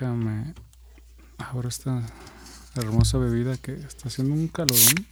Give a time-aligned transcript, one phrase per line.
[0.00, 0.54] Déjame.
[1.38, 2.02] Ahora esta
[2.76, 5.06] hermosa bebida que está haciendo un calorón.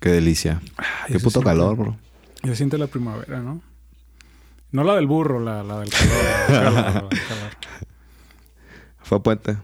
[0.00, 0.60] Qué delicia.
[1.06, 1.96] Qué puto siente- calor, bro.
[2.42, 3.60] Ya siente la primavera, ¿no?
[4.72, 6.64] No la del burro, la, la del calor.
[6.64, 7.08] la calor.
[9.02, 9.56] Fue puente.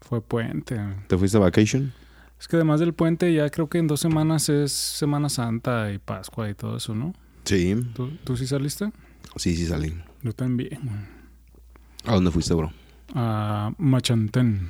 [0.00, 0.78] Fue puente.
[1.08, 1.92] ¿Te fuiste a vacation?
[2.38, 5.98] Es que además del puente, ya creo que en dos semanas es Semana Santa y
[5.98, 7.12] Pascua y todo eso, ¿no?
[7.44, 7.74] Sí.
[7.94, 8.90] ¿Tú, tú sí saliste?
[9.36, 9.94] Sí, sí salí.
[10.22, 10.78] Yo también.
[12.04, 12.72] ¿A dónde fuiste, bro?
[13.14, 14.68] A Machantén.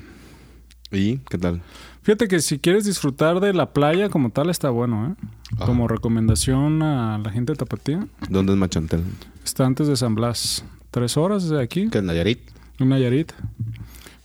[0.93, 1.63] ¿Y qué tal?
[2.03, 5.27] Fíjate que si quieres disfrutar de la playa como tal, está bueno, ¿eh?
[5.57, 5.67] Ajá.
[5.67, 8.07] Como recomendación a la gente de Tapatía.
[8.29, 9.05] ¿Dónde es Machantel?
[9.45, 10.65] Está antes de San Blas.
[10.91, 11.89] Tres horas desde aquí.
[11.91, 12.41] ¿Qué es Nayarit?
[12.81, 13.33] Un Nayarit.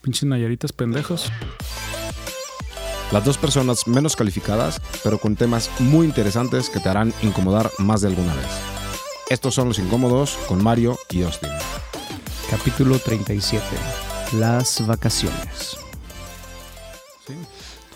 [0.01, 1.31] Pinches Nayaritas pendejos.
[3.11, 8.01] Las dos personas menos calificadas, pero con temas muy interesantes que te harán incomodar más
[8.01, 8.74] de alguna vez.
[9.29, 11.49] Estos son los incómodos con Mario y Austin.
[12.49, 13.63] Capítulo 37.
[14.39, 15.77] Las vacaciones.
[17.25, 17.33] Sí.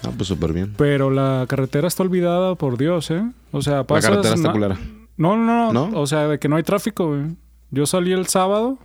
[0.03, 0.73] Ah, pues súper bien.
[0.75, 3.23] Pero la carretera está olvidada por Dios, ¿eh?
[3.51, 4.09] O sea, La pasas...
[4.09, 4.79] carretera está culera.
[5.17, 5.99] No, no, no, ¿No?
[5.99, 7.35] O sea, de que no hay tráfico, güey.
[7.69, 8.79] Yo salí el sábado.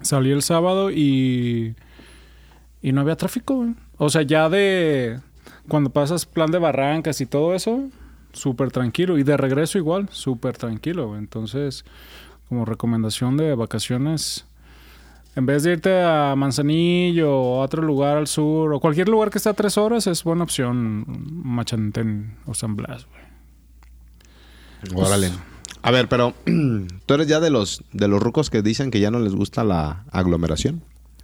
[0.00, 1.74] Salí el sábado y.
[2.80, 3.74] Y no había tráfico, güey.
[3.98, 5.20] O sea, ya de.
[5.68, 7.88] Cuando pasas plan de barrancas y todo eso,
[8.36, 9.18] súper tranquilo.
[9.18, 11.16] Y de regreso igual, súper tranquilo.
[11.16, 11.84] Entonces,
[12.48, 14.46] como recomendación de vacaciones.
[15.34, 19.30] En vez de irte a Manzanillo o a otro lugar al sur o cualquier lugar
[19.30, 25.04] que esté a tres horas, es buena opción Machantén o San Blas, güey.
[25.04, 25.30] Órale.
[25.82, 26.32] A ver, pero
[27.06, 29.62] tú eres ya de los de los rucos que dicen que ya no les gusta
[29.62, 30.82] la aglomeración.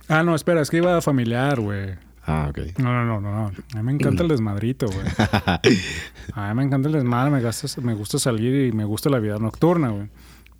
[0.08, 1.94] Ah, no, espera, es que iba familiar, güey.
[2.25, 2.78] Ah, ok.
[2.78, 3.47] No, no, no, no, no.
[3.47, 5.06] A mí me encanta el desmadrito, güey.
[6.34, 9.19] A mí me encanta el desmadre, me, gusta, me gusta salir y me gusta la
[9.19, 10.09] vida nocturna, güey.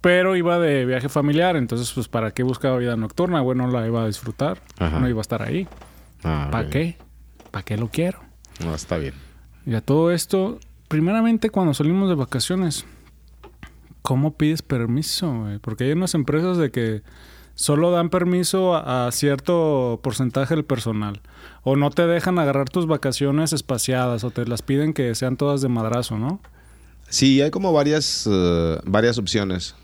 [0.01, 3.57] Pero iba de viaje familiar, entonces, pues, ¿para qué buscaba vida nocturna, güey?
[3.57, 4.61] No la iba a disfrutar.
[4.79, 4.99] Ajá.
[4.99, 5.69] No iba a estar ahí.
[6.25, 6.97] Ah, ¿Para qué?
[7.53, 8.21] ¿Para qué lo quiero?
[8.65, 9.15] No, está bien.
[9.65, 10.59] Y a todo esto,
[10.89, 12.85] primeramente cuando salimos de vacaciones,
[14.03, 15.33] ¿cómo pides permiso?
[15.43, 15.59] güey?
[15.59, 17.03] Porque hay unas empresas de que
[17.55, 21.21] solo dan permiso a, a cierto porcentaje del personal.
[21.63, 25.61] O no te dejan agarrar tus vacaciones espaciadas o te las piden que sean todas
[25.63, 26.41] de madrazo, ¿no?
[27.09, 29.75] Sí, hay como varias, eh, varias opciones.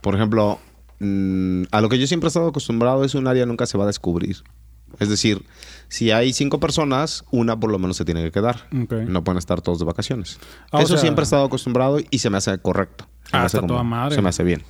[0.00, 0.60] Por ejemplo,
[1.00, 3.84] mm, a lo que yo siempre he estado acostumbrado es un área nunca se va
[3.84, 4.36] a descubrir.
[5.00, 5.42] Es decir,
[5.88, 8.66] si hay cinco personas, una por lo menos se tiene que quedar.
[8.82, 8.92] Ok.
[9.06, 10.38] No pueden estar todos de vacaciones.
[10.70, 13.06] Ah, o Eso sea- siempre he estado acostumbrado y se me hace correcto.
[13.24, 14.14] Se Ah, me hace está toda madre.
[14.14, 14.62] Se me hace bien.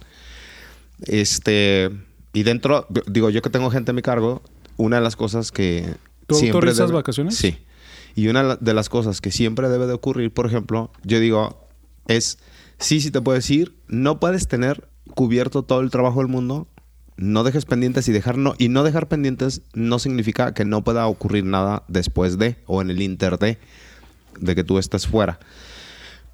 [1.03, 1.91] Este,
[2.33, 4.43] y dentro, digo, yo que tengo gente a mi cargo,
[4.77, 5.95] una de las cosas que
[6.27, 7.37] ¿Tú siempre autorizas debe- vacaciones?
[7.37, 7.59] Sí.
[8.15, 11.67] Y una de las cosas que siempre debe de ocurrir, por ejemplo, yo digo,
[12.07, 12.39] es,
[12.79, 16.67] sí, sí te puedes ir, no puedes tener cubierto todo el trabajo del mundo,
[17.17, 21.07] no dejes pendientes y dejar no, y no dejar pendientes no significa que no pueda
[21.07, 23.59] ocurrir nada después de o en el inter de,
[24.41, 25.39] de que tú estés fuera.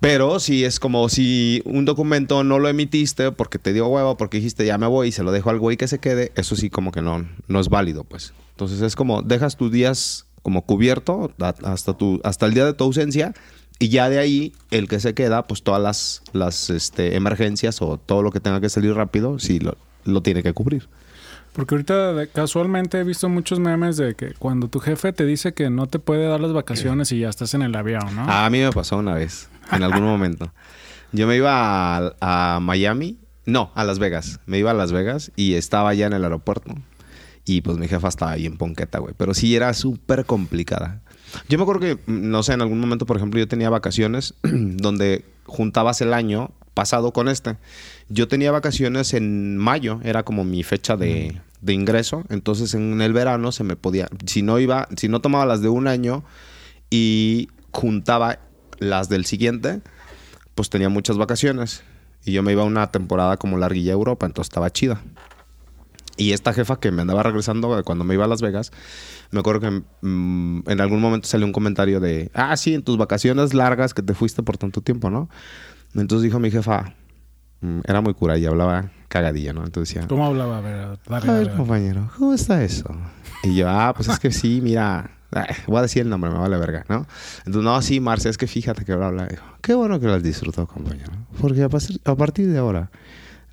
[0.05, 4.37] Pero si es como si un documento no lo emitiste porque te dio huevo, porque
[4.37, 6.69] dijiste ya me voy y se lo dejo al güey que se quede, eso sí
[6.69, 8.35] como que no, no es válido, pues.
[8.51, 11.33] Entonces es como dejas tus días como cubierto
[11.63, 13.33] hasta, tu, hasta el día de tu ausencia
[13.79, 17.97] y ya de ahí el que se queda, pues todas las, las este, emergencias o
[17.97, 20.87] todo lo que tenga que salir rápido, sí lo, lo tiene que cubrir.
[21.55, 25.71] Porque ahorita casualmente he visto muchos memes de que cuando tu jefe te dice que
[25.71, 28.31] no te puede dar las vacaciones y ya estás en el avión, ¿no?
[28.31, 30.53] A mí me pasó una vez, en algún momento.
[31.13, 34.41] Yo me iba a, a Miami, no, a Las Vegas.
[34.47, 36.75] Me iba a Las Vegas y estaba ya en el aeropuerto.
[37.45, 39.15] Y pues mi jefa estaba bien ponqueta, güey.
[39.17, 41.03] Pero sí era súper complicada.
[41.49, 44.35] Yo me acuerdo que, mm, no sé, en algún momento, por ejemplo, yo tenía vacaciones
[44.43, 47.57] donde juntabas el año pasado con este.
[48.09, 52.25] Yo tenía vacaciones en mayo, era como mi fecha de, de ingreso.
[52.29, 55.69] Entonces en el verano se me podía, si no iba, si no tomaba las de
[55.69, 56.25] un año
[56.91, 58.39] y juntaba
[58.85, 59.81] las del siguiente,
[60.55, 61.83] pues tenía muchas vacaciones.
[62.25, 65.03] Y yo me iba a una temporada como larguilla a Europa, entonces estaba chida.
[66.17, 68.71] Y esta jefa que me andaba regresando cuando me iba a Las Vegas,
[69.33, 72.97] me acuerdo que mm, en algún momento salió un comentario de, ah, sí, en tus
[72.97, 75.29] vacaciones largas que te fuiste por tanto tiempo, ¿no?
[75.95, 76.95] Entonces dijo mi jefa,
[77.61, 79.65] mm, era muy cura y hablaba cagadilla, ¿no?
[79.65, 80.59] Entonces decía, ¿Cómo hablaba?
[80.59, 81.57] A ver, dale, a dale, ver, dale.
[81.59, 82.97] compañero, ¿cómo está eso?
[83.43, 85.14] Y yo, ah, pues es que sí, mira,
[85.67, 87.07] voy a decir el nombre, me vale verga, ¿no?
[87.39, 89.27] Entonces, no, sí, Marcia, es que fíjate que bla, bla.
[89.27, 91.13] Dijo, Qué bueno que las disfrutó, compañero.
[91.41, 91.69] Porque a,
[92.11, 92.91] a partir de ahora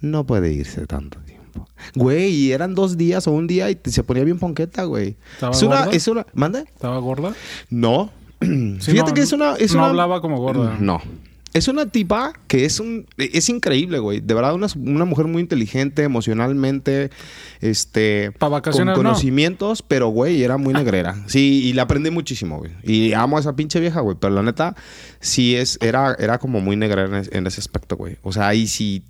[0.01, 1.67] no puede irse tanto tiempo.
[1.95, 5.17] Güey, eran dos días o un día y se ponía bien ponqueta, güey.
[5.33, 5.91] ¿Estaba Es una, gorda?
[5.95, 6.59] es una, ¿mande?
[6.61, 7.33] ¿Estaba gorda?
[7.69, 8.11] No.
[8.41, 10.75] Sí, Fíjate no, que es una, es no una- hablaba como gorda.
[10.79, 11.01] No.
[11.53, 14.21] Es una tipa que es un es increíble, güey.
[14.21, 17.09] De verdad, una, una mujer muy inteligente, emocionalmente,
[17.59, 18.31] este...
[18.31, 19.09] Pa' vacaciones, Con no.
[19.09, 21.23] conocimientos, pero, güey, era muy negrera.
[21.27, 22.71] Sí, y la aprendí muchísimo, güey.
[22.83, 24.15] Y amo a esa pinche vieja, güey.
[24.19, 24.75] Pero la neta,
[25.19, 25.77] sí es...
[25.81, 28.17] Era, era como muy negrera en, en ese aspecto, güey.
[28.23, 29.03] O sea, y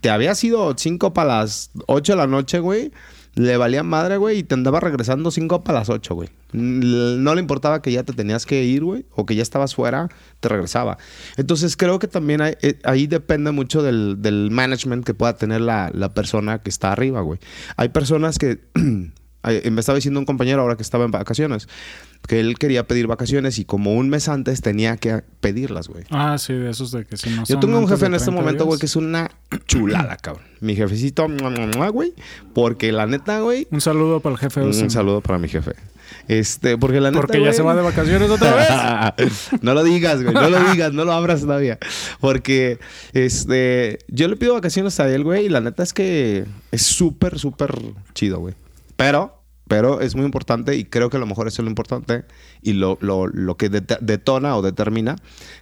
[0.00, 2.92] te había sido 5 para las 8 de la noche, güey.
[3.38, 6.28] Le valía madre, güey, y te andaba regresando 5 para las 8, güey.
[6.50, 10.08] No le importaba que ya te tenías que ir, güey, o que ya estabas fuera,
[10.40, 10.98] te regresaba.
[11.36, 15.88] Entonces creo que también eh, ahí depende mucho del, del management que pueda tener la,
[15.94, 17.38] la persona que está arriba, güey.
[17.76, 18.58] Hay personas que...
[19.42, 21.68] ay, Me estaba diciendo un compañero ahora que estaba en vacaciones,
[22.26, 26.04] que él quería pedir vacaciones y como un mes antes tenía que pedirlas, güey.
[26.10, 28.40] Ah, sí, de esos de que si no Yo tengo un jefe en este 30
[28.40, 29.30] momento, güey, que es una
[29.66, 30.44] chulada, cabrón.
[30.60, 31.26] Mi jefecito,
[31.92, 32.14] güey.
[32.54, 33.66] Porque la neta, güey.
[33.70, 35.72] Un saludo para el jefe Un saludo para mi jefe.
[36.26, 37.20] Este, porque la neta.
[37.20, 38.54] Porque ya güey- se va de vacaciones otra
[39.14, 39.48] vez.
[39.62, 40.34] no lo digas, güey.
[40.34, 41.78] No lo digas, no lo abras todavía.
[42.20, 42.78] Porque,
[43.12, 47.38] este, yo le pido vacaciones a él, güey, y la neta es que es súper,
[47.38, 47.78] súper
[48.14, 48.54] chido, güey.
[48.98, 52.24] Pero, pero es muy importante y creo que a lo mejor eso es lo importante
[52.62, 55.14] y lo, lo, lo que det- detona o determina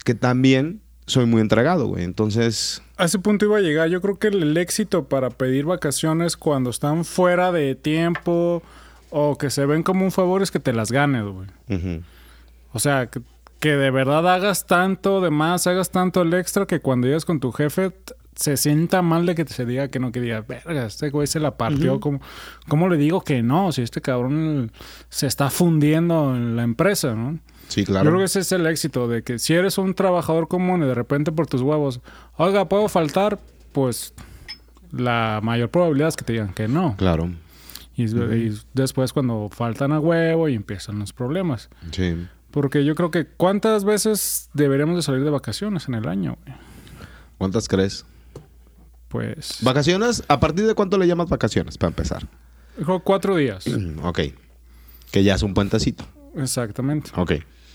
[0.04, 2.02] que también soy muy entregado, güey.
[2.02, 3.88] Entonces, A ese punto iba a llegar.
[3.90, 8.62] Yo creo que el, éxito para pedir vacaciones cuando están fuera de tiempo
[9.10, 11.46] o que se ven como un favor es que te las ganes, güey.
[12.72, 13.20] O sea, que,
[13.60, 17.38] que de verdad hagas tanto de más, hagas tanto el extra que cuando llegas con
[17.38, 17.92] tu jefe
[18.36, 21.40] se sienta mal de que se diga que no, que diga, verga, este güey se
[21.40, 21.98] la partió.
[22.00, 22.20] ¿Cómo,
[22.68, 23.72] cómo le digo que no?
[23.72, 24.70] Si este cabrón
[25.08, 27.38] se está fundiendo en la empresa, ¿no?
[27.68, 28.10] sí, Yo claro.
[28.10, 30.94] creo que ese es el éxito, de que si eres un trabajador común y de
[30.94, 32.00] repente por tus huevos,
[32.36, 33.40] oiga, ¿puedo faltar?
[33.72, 34.12] Pues
[34.92, 36.94] la mayor probabilidad es que te digan que no.
[36.96, 37.30] Claro.
[37.96, 41.70] Y, y después cuando faltan a huevo y empiezan los problemas.
[41.90, 42.14] Sí.
[42.50, 46.36] Porque yo creo que ¿cuántas veces deberíamos de salir de vacaciones en el año?
[46.44, 46.56] güey?
[47.38, 48.04] ¿Cuántas crees?
[49.16, 49.58] Pues...
[49.62, 52.26] Vacaciones, ¿a partir de cuánto le llamas vacaciones para empezar?
[52.76, 53.64] dijo cuatro días.
[54.02, 54.20] ok.
[55.10, 56.04] Que ya es un puentecito.
[56.36, 57.10] Exactamente.
[57.16, 57.32] Ok.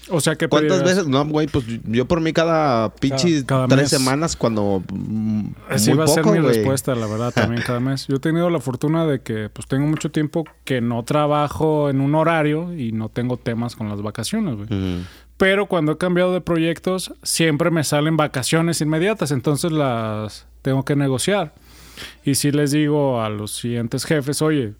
[0.09, 0.47] O sea que...
[0.47, 1.07] ¿Cuántas pedirías- veces?
[1.07, 3.89] No, güey, pues yo por mí cada pinche Cada- cada tres mes.
[4.01, 4.83] semanas cuando...
[5.69, 8.07] Así muy va a ser mi respuesta, la verdad, también cada mes.
[8.07, 12.01] Yo he tenido la fortuna de que pues tengo mucho tiempo que no trabajo en
[12.01, 14.67] un horario y no tengo temas con las vacaciones, güey.
[15.41, 20.95] Pero cuando he cambiado de proyectos, siempre me salen vacaciones inmediatas, entonces las tengo que
[20.95, 21.55] negociar.
[22.23, 24.75] Y si les digo a los siguientes jefes, oye,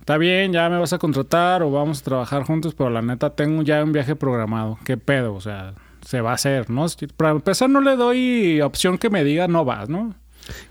[0.00, 3.36] está bien, ya me vas a contratar o vamos a trabajar juntos, pero la neta
[3.36, 4.80] tengo ya un viaje programado.
[4.84, 5.32] ¿Qué pedo?
[5.34, 6.84] O sea, se va a hacer, ¿no?
[7.16, 10.16] Para empezar, no le doy opción que me diga no vas, ¿no?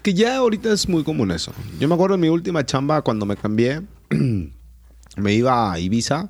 [0.02, 1.54] Que ya ahorita es muy común eso.
[1.80, 3.84] Yo me acuerdo en mi última chamba cuando me cambié,
[5.16, 6.30] me iba a Ibiza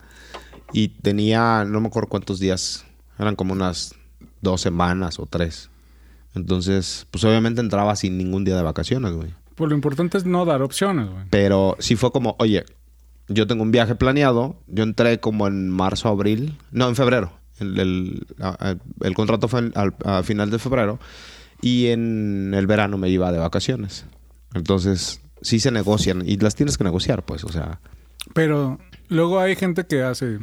[0.74, 2.86] y tenía, no me acuerdo cuántos días,
[3.20, 3.96] eran como unas
[4.42, 5.70] dos semanas o tres.
[6.36, 9.34] Entonces, pues obviamente entraba sin ningún día de vacaciones, güey.
[9.56, 11.24] Pues lo importante es no dar opciones, güey.
[11.32, 12.64] Pero sí fue como, oye,
[13.28, 14.56] yo tengo un viaje planeado.
[14.68, 16.58] Yo entré como en marzo, abril.
[16.72, 17.32] No, en febrero.
[17.60, 18.28] El,
[19.02, 21.00] el- contrato fue al- a final de febrero.
[21.62, 24.06] Y en el verano me iba de vacaciones.
[24.54, 26.22] Entonces, sí se negocian.
[26.24, 27.44] Y las tienes que negociar, pues.
[27.44, 27.80] O sea,
[28.36, 28.78] Pero
[29.10, 30.38] luego hay gente que hace,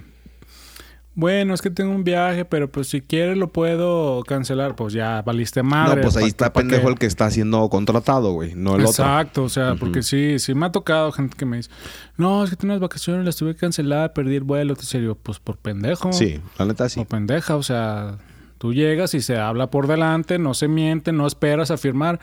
[1.16, 4.74] bueno, es que tengo un viaje, pero pues si quieres lo puedo cancelar.
[4.74, 5.96] Pues ya valiste madre.
[5.96, 6.92] no, pues ahí ¿pa' está pendejo qué?
[6.92, 8.54] el que está siendo contratado, güey.
[8.56, 8.90] No el otro.
[8.90, 11.70] Exacto, o sea, porque sí, sí me ha tocado gente que me dice,
[12.16, 14.74] no, es que tengo unas vacaciones, las tuve que cancelar, perdí el vuelo.
[14.74, 16.12] Te serio, pues por pendejo.
[16.12, 16.98] Sí, la neta sí.
[17.00, 18.18] O pendeja, o sea,
[18.58, 22.18] tú llegas y se habla por delante, no se miente, no esperas a firmar.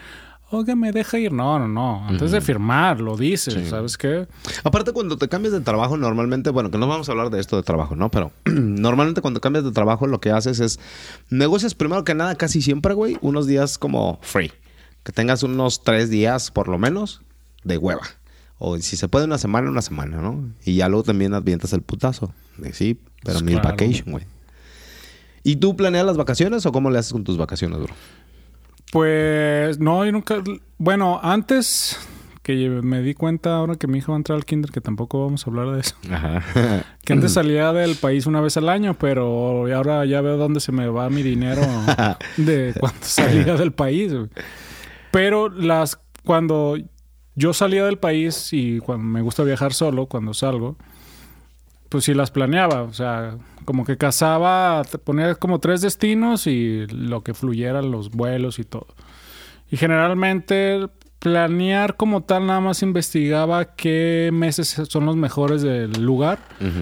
[0.52, 1.32] Oiga, me deja ir.
[1.32, 2.06] No, no, no.
[2.08, 3.66] Antes de firmar, lo dices, Sí.
[3.70, 4.28] ¿sabes qué?
[4.64, 7.56] Aparte, cuando te cambias de trabajo, normalmente, bueno, que no vamos a hablar de esto
[7.56, 8.10] de trabajo, ¿no?
[8.12, 10.80] Pero normalmente cuando cambias de trabajo, lo que haces es
[11.30, 14.52] negocias primero que nada, casi siempre, güey, unos días como free.
[15.04, 17.22] Que tengas unos tres días, por lo menos,
[17.64, 18.02] de hueva.
[18.60, 20.44] O si se puede una semana, una semana, ¿no?
[20.66, 22.34] Y ya luego también advientas el putazo.
[22.58, 23.70] De sí, pero Pues mil claro.
[23.70, 24.26] vacation, güey.
[25.44, 27.94] ¿Y tú planeas las vacaciones o cómo le haces con tus vacaciones, bro?
[28.92, 30.44] Pues no, yo nunca.
[30.78, 31.98] Bueno, antes
[32.44, 35.24] que me di cuenta, ahora que mi hijo va a entrar al kinder, que tampoco
[35.24, 35.96] vamos a hablar de eso.
[36.12, 36.44] Ajá.
[37.04, 40.72] Que antes salía del país una vez al año, pero ahora ya veo dónde se
[40.72, 41.62] me va mi dinero
[42.38, 44.14] de cuando salía del país.
[45.10, 46.78] Pero las cuando
[47.34, 50.78] yo salía del país y cuando me gusta viajar solo, cuando salgo,
[51.92, 52.84] pues sí las planeaba.
[52.84, 58.12] O sea, como que casaba, te ponía como tres destinos y lo que fluyera, los
[58.12, 58.88] vuelos y todo.
[59.70, 60.88] Y generalmente
[61.22, 66.40] planear como tal, nada más investigaba qué meses son los mejores del lugar.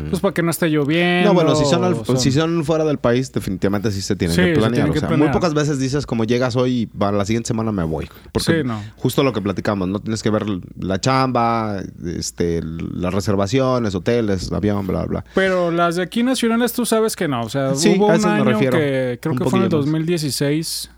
[0.10, 1.28] Pues para que no esté lloviendo.
[1.28, 4.36] No, bueno, si son, al- son- si son fuera del país, definitivamente sí se tienen
[4.36, 4.72] Sí, que planear.
[4.72, 5.30] tienen o que sea, planear.
[5.30, 8.08] muy pocas veces dices como llegas hoy y para la siguiente semana me voy.
[8.32, 8.82] Porque Sí, no.
[8.96, 10.46] justo lo que platicamos, no tienes que ver
[10.80, 15.26] la chamba, este, las reservaciones, hoteles, avión, bla, bla.
[15.36, 17.42] Pero las de aquí nacionales tú sabes que no.
[17.42, 19.80] O sea, Sí, hubo a un año que creo Un que fue en el poquillo
[19.80, 19.86] más.
[19.86, 20.92] 2016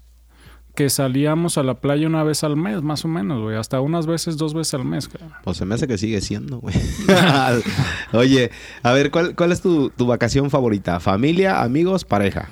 [0.75, 3.57] que salíamos a la playa una vez al mes, más o menos, güey.
[3.57, 5.07] Hasta unas veces, dos veces al mes.
[5.09, 5.33] cabrón.
[5.43, 6.75] Pues se me hace que sigue siendo, güey.
[8.13, 8.51] Oye,
[8.83, 10.99] a ver, ¿cuál, cuál es tu, tu vacación favorita?
[10.99, 12.49] ¿Familia, amigos, pareja?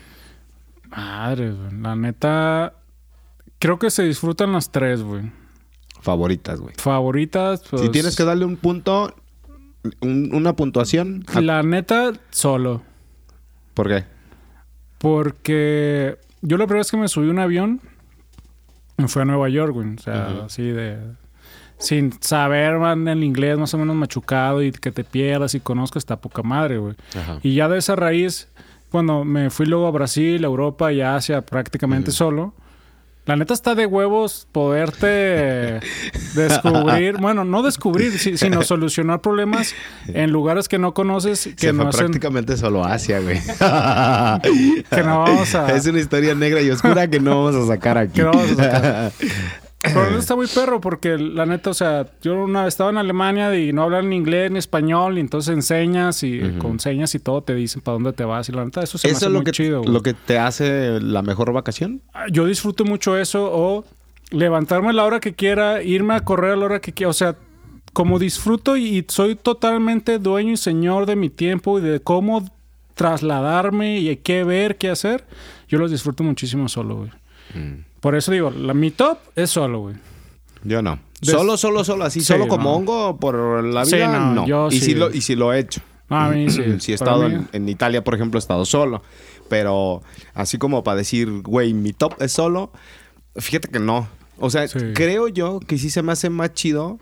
[0.90, 1.80] Madre, güey.
[1.82, 2.74] La neta,
[3.60, 5.32] creo que se disfrutan las tres, güey.
[6.02, 6.74] Favoritas, güey.
[6.78, 7.82] Favoritas, pues...
[7.84, 9.14] Si tienes que darle un punto,
[10.02, 12.82] un- una puntuación, ¿a- La neta, solo.
[13.74, 14.04] ¿por qué?
[14.98, 17.80] Porque yo la primera vez que me subí a un avión
[19.00, 19.96] me fui a Nueva York, güey.
[19.96, 20.98] O sea, así de...
[21.78, 26.02] Sin saber man, el inglés más o menos machucado y que te pierdas y conozcas
[26.02, 26.96] está poca madre, güey.
[27.18, 27.40] Ajá.
[27.42, 28.50] Y ya de esa raíz,
[28.92, 32.54] cuando me fui luego a Brasil, Europa y Asia prácticamente solo,
[33.30, 35.80] la neta está de huevos poderte
[36.36, 39.74] descubrir, bueno, no descubrir, si- sino solucionar problemas
[40.08, 43.40] en lugares que no conoces, que Se no fue hacen, prácticamente solo Asia, güey.
[44.90, 45.72] que no vamos a...
[45.76, 48.14] Es una historia negra y oscura que no vamos a sacar aquí.
[48.16, 49.12] Que no vamos a sacar.
[49.82, 53.56] Pero está muy perro porque la neta, o sea, yo una vez estaba en Alemania
[53.58, 57.42] y no hablan ni inglés ni español y entonces enseñas y con señas y todo
[57.44, 59.32] te dicen para dónde te vas y la neta eso se me ¿Eso hace es
[59.32, 59.84] lo muy que, chido.
[59.84, 62.02] lo que te hace la mejor vacación?
[62.32, 63.86] Yo disfruto mucho eso o
[64.32, 67.14] levantarme a la hora que quiera, irme a correr a la hora que quiera, o
[67.14, 67.36] sea,
[67.94, 72.48] como disfruto y soy totalmente dueño y señor de mi tiempo y de cómo
[72.96, 75.26] trasladarme y qué ver, qué hacer,
[75.68, 77.12] yo los disfruto muchísimo solo, güey.
[78.02, 79.96] Por eso digo, la, mi top es solo, güey.
[80.64, 81.00] Yo no.
[81.22, 82.76] Des- Solo, solo, solo, así, Sí, solo como no.
[82.76, 84.48] hongo por la Sí, vida, no, no.
[84.48, 84.86] yo y, sí.
[84.86, 85.82] si lo, y si lo he hecho.
[86.10, 86.64] No, a mí sí.
[86.80, 89.02] Si he estado en, en Italia, por ejemplo, he estado solo.
[89.50, 90.02] Pero
[90.34, 92.72] así como para decir, güey, mi top es solo,
[93.36, 94.08] fíjate que no.
[94.40, 94.78] O sea, Sí.
[94.96, 97.00] creo yo que sí se me hace más chido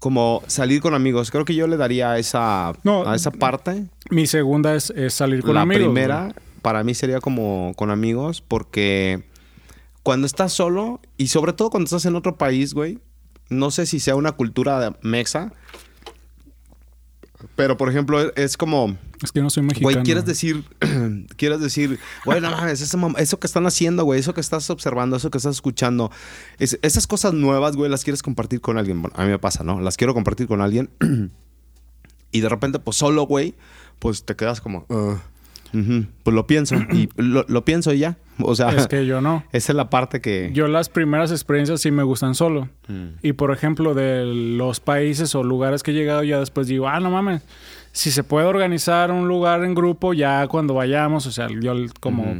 [0.00, 1.30] como salir con amigos.
[1.30, 3.84] Creo que yo le daría a esa, No, a esa parte.
[4.10, 5.84] Mi segunda es, es salir con la amigos.
[5.84, 6.34] primera, güey.
[6.62, 9.24] para mí sería como con amigos, porque
[10.08, 12.98] cuando estás solo, y sobre todo cuando estás en otro país, güey,
[13.50, 15.52] no sé si sea una cultura de- mexa,
[17.56, 19.92] pero por ejemplo, es, es como, Es que no soy mexicano.
[19.92, 20.64] güey, quieres decir,
[21.36, 25.30] quieres decir, güey, no mames, eso que están haciendo, güey, eso que estás observando, eso
[25.30, 26.10] que estás escuchando,
[26.58, 29.02] es- esas cosas nuevas, güey, las quieres compartir con alguien.
[29.02, 29.78] Bueno, a mí me pasa, ¿no?
[29.82, 30.88] Las quiero compartir con alguien.
[32.32, 33.54] y de repente, pues solo, güey,
[33.98, 34.86] pues te quedas como,
[35.72, 36.76] Pues lo pienso.
[36.92, 38.16] y lo, lo pienso y ya.
[38.40, 39.44] O sea, Es que yo no.
[39.52, 40.50] esa es la parte que.
[40.52, 42.68] Yo las primeras experiencias sí me gustan solo.
[42.86, 43.06] Mm.
[43.22, 47.00] Y por ejemplo, de los países o lugares que he llegado, ya después digo, ah,
[47.00, 47.42] no mames,
[47.92, 52.36] si se puede organizar un lugar en grupo, ya cuando vayamos, o sea, yo como,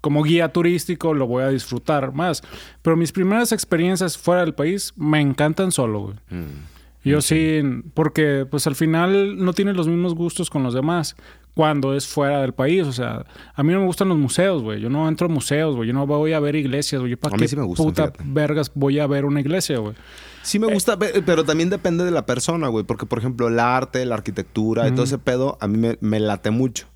[0.00, 2.42] como guía turístico lo voy a disfrutar más.
[2.82, 6.16] Pero mis primeras experiencias fuera del país me encantan solo, güey.
[6.30, 6.74] Mm.
[7.04, 7.60] Yo sí,
[7.92, 11.16] porque pues al final no tienes los mismos gustos con los demás
[11.54, 12.86] cuando es fuera del país.
[12.86, 14.80] O sea, a mí no me gustan los museos, güey.
[14.80, 15.88] Yo no entro a museos, güey.
[15.88, 17.16] Yo no voy a ver iglesias, güey.
[17.16, 18.24] ¿Para A mí qué sí me gustan, puta fíjate.
[18.26, 19.94] vergas voy a ver una iglesia, güey?
[20.42, 22.84] Sí me gusta, pe- pero también depende de la persona, güey.
[22.84, 26.20] Porque, por ejemplo, el arte, la arquitectura y todo ese pedo, a mí me, me
[26.20, 26.86] late mucho.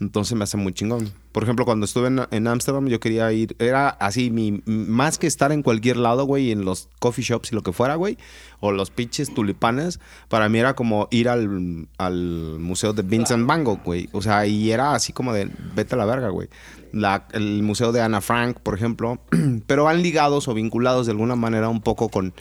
[0.00, 1.10] Entonces me hace muy chingón.
[1.38, 3.54] Por ejemplo, cuando estuve en- Ámsterdam, yo quería ir.
[3.60, 7.54] Era así, mi, más que estar en cualquier lado, güey, en los coffee shops y
[7.54, 8.18] lo que fuera, güey,
[8.58, 13.62] o los pinches tulipanes, para mí era como ir al, al museo de Vincent Van
[13.62, 14.08] Gogh, güey.
[14.10, 16.48] O sea, y era así como de, vete a la verga, güey.
[16.90, 19.20] La- el museo de Ana Frank, por ejemplo,
[19.68, 22.32] pero van ligados o vinculados de alguna manera un poco con,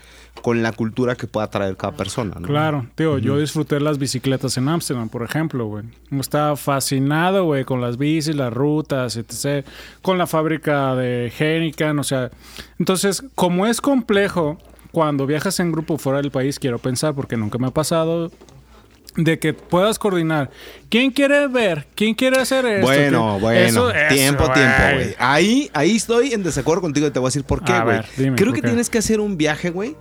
[0.42, 2.48] con la cultura que pueda traer cada persona, ¿no?
[2.48, 5.84] Claro, tío, yo disfruté las bicicletas en Ámsterdam, por ejemplo, güey.
[6.12, 8.54] Estaba fascinado, güey, con las bicis, las
[8.92, 9.66] etc.
[10.02, 12.30] Con la fábrica de Heineken, o sea.
[12.80, 14.58] Entonces, como es complejo
[14.92, 18.32] cuando viajas en grupo fuera del país, quiero pensar, porque nunca me ha pasado,
[19.16, 20.50] de que puedas coordinar.
[20.90, 21.88] ¿Quién quiere ver?
[21.96, 22.86] ¿Quién quiere hacer esto?
[22.86, 23.60] Bueno, ¿Quién- bueno.
[23.60, 25.16] Eso- eso, tiempo, tiempo, güey.
[25.18, 28.02] Ahí, ahí estoy en desacuerdo contigo y te voy a decir por qué, güey.
[28.16, 28.68] Creo ¿por que qué?
[28.68, 29.96] tienes que hacer un viaje, güey,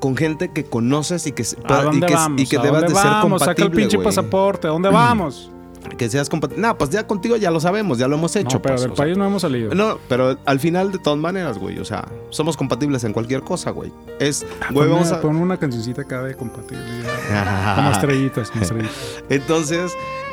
[0.00, 2.40] con gente que conoces y que, se- ¿A pueda- y que, vamos?
[2.42, 3.40] y que ¿A debas dónde de ser vamos?
[3.40, 4.04] Saca el compatible, pinche güey.
[4.04, 4.66] pasaporte.
[4.68, 5.50] ¿A dónde vamos?
[5.96, 6.62] Que seas compatible.
[6.62, 8.56] No, pues ya contigo ya lo sabemos, ya lo hemos hecho.
[8.56, 9.04] no, pero pues, del sea.
[9.04, 9.74] país no hemos salido.
[9.74, 13.70] No, pero al final de todas maneras, güey, o sea, somos compatibles en cualquier cosa,
[13.70, 13.92] güey.
[14.18, 15.20] Es, güey, Ponme- vamos a...
[15.20, 17.74] pon una cancioncita acá de compatibilidad.
[17.76, 18.96] Como estrellitas, como estrellitas.
[19.28, 19.92] Entonces,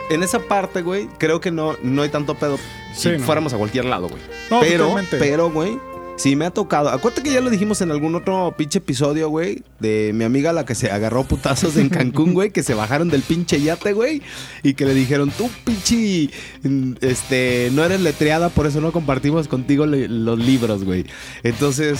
[0.09, 2.57] en esa parte, güey, creo que no, no hay tanto pedo
[2.93, 3.19] si no.
[3.19, 4.21] fuéramos a cualquier lado, güey.
[4.49, 5.17] No, pero, totalmente.
[5.17, 5.79] pero, güey,
[6.17, 6.89] Sí, me ha tocado.
[6.89, 9.63] Acuérdate que ya lo dijimos en algún otro pinche episodio, güey.
[9.79, 12.49] De mi amiga la que se agarró putazos en Cancún, güey.
[12.49, 14.23] Que se bajaron del pinche yate, güey.
[14.63, 16.31] Y que le dijeron, tú pinche,
[16.63, 21.05] mm, este, no eres letreada, por eso no compartimos contigo los libros, güey.
[21.43, 21.99] Entonces,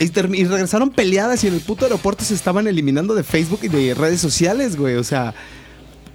[0.00, 3.68] y, y regresaron peleadas y en el puto aeropuerto se estaban eliminando de Facebook y
[3.68, 4.96] de redes sociales, güey.
[4.96, 5.32] O sea,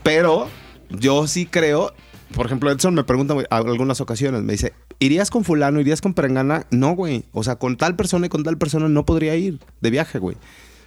[0.04, 0.50] pero
[0.90, 1.94] yo sí creo,
[2.34, 6.14] por ejemplo, Edson me pregunta a- algunas ocasiones, me dice, ¿irías con fulano, irías con
[6.14, 6.66] perengana?
[6.72, 7.26] No, güey.
[7.34, 10.38] O sea, con tal persona y con tal persona no podría ir de viaje, güey.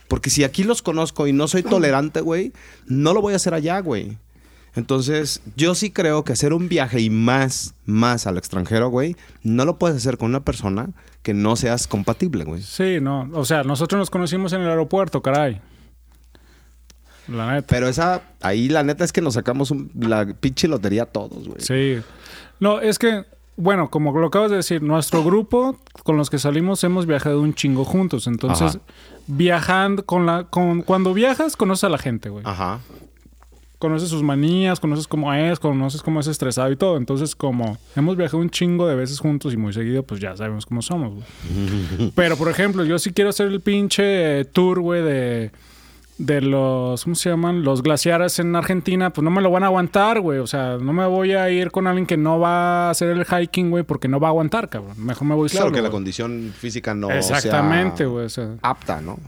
[0.09, 2.53] Porque si aquí los conozco y no soy tolerante, güey,
[2.87, 4.19] no lo voy a hacer allá, güey.
[4.75, 9.65] Entonces, yo sí creo que hacer un viaje y más, más al extranjero, güey, no
[9.67, 10.91] lo puedes hacer con una persona
[11.23, 12.63] que no seas compatible, güey.
[12.63, 13.29] Sí, no.
[13.35, 15.61] O sea, nosotros nos conocimos en el aeropuerto, caray.
[17.29, 17.67] La neta.
[17.69, 21.61] Pero esa, ahí la neta es que nos sacamos un- la pinche lotería todos, güey.
[21.61, 21.99] Sí.
[22.61, 23.25] No, es que,
[23.57, 27.55] bueno, como lo acabas de decir, nuestro grupo con los que salimos hemos viajado un
[27.55, 28.27] chingo juntos.
[28.27, 28.81] Entonces, Ajá.
[29.27, 30.45] viajando con la.
[30.45, 32.45] Con, cuando viajas, conoces a la gente, güey.
[32.47, 32.81] Ajá.
[33.79, 36.97] Conoces sus manías, conoces cómo es, conoces cómo es estresado y todo.
[36.97, 40.67] Entonces, como hemos viajado un chingo de veces juntos y muy seguido, pues ya sabemos
[40.67, 42.13] cómo somos, güey.
[42.15, 45.51] Pero, por ejemplo, yo sí quiero hacer el pinche tour, güey, de,
[46.19, 47.63] de los, ¿cómo se llaman?
[47.65, 50.39] Los glaciares en Argentina, pues no me lo van a aguantar, güey.
[50.39, 53.25] O sea, no me voy a ir con alguien que no va a hacer el
[53.25, 54.95] hiking, güey, porque no va a aguantar, cabrón.
[54.99, 55.77] Mejor me voy Claro solo.
[55.77, 58.27] que la condición física no Exactamente, güey.
[58.27, 59.19] O sea, apta, ¿no?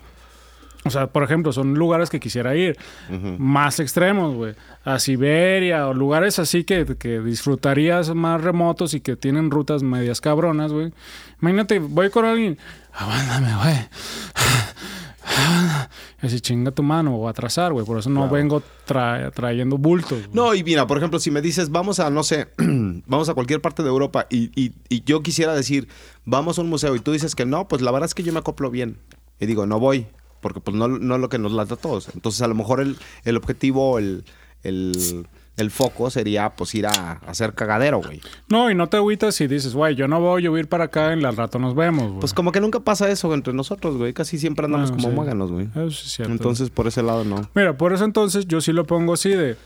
[0.87, 2.76] o sea, por ejemplo, son lugares que quisiera ir
[3.38, 4.55] más extremos, güey.
[4.85, 10.21] A Siberia o lugares así que, que disfrutarías más remotos y que tienen rutas medias
[10.21, 10.93] cabronas, güey.
[11.41, 12.59] Imagínate, voy con alguien,
[12.93, 13.76] aguántame, güey.
[16.21, 17.85] Así chinga tu mano o atrasar, güey.
[17.87, 18.33] Por eso no Claro.
[18.35, 20.28] vengo tra- trayendo bultos.
[20.33, 22.49] No, y mira, por ejemplo, si me dices, vamos a, no sé,
[23.07, 25.88] vamos a cualquier parte de Europa y, y- y yo quisiera decir,
[26.25, 28.33] vamos a un museo y tú dices que no, pues la verdad es que yo
[28.33, 28.99] me acoplo bien.
[29.40, 30.07] Y digo, no voy,
[30.40, 32.09] porque pues no, no es lo que nos lata a todos.
[32.14, 34.25] Entonces, a lo mejor el, el objetivo, el,
[34.62, 35.26] el,
[35.57, 38.21] el foco sería pues ir a, a hacer cagadero, güey.
[38.49, 40.69] No, y no te agüitas si dices, güey, yo no voy, yo voy a ir
[40.69, 42.21] para acá, en el rato nos vemos, güey.
[42.21, 44.13] Pues como que nunca pasa eso entre nosotros, güey.
[44.13, 45.53] Casi siempre andamos Bueno, como sí.
[45.53, 45.67] güey.
[45.87, 46.33] Eso sí es cierto.
[46.33, 47.49] Entonces, por ese lado, no.
[47.55, 49.57] Mira, por eso entonces yo sí lo pongo así de...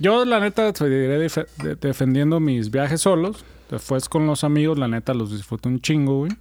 [0.00, 3.44] Yo la neta seguiré def- de- defendiendo mis viajes solos.
[3.70, 6.32] Después con los amigos, la neta los disfruto un chingo, güey.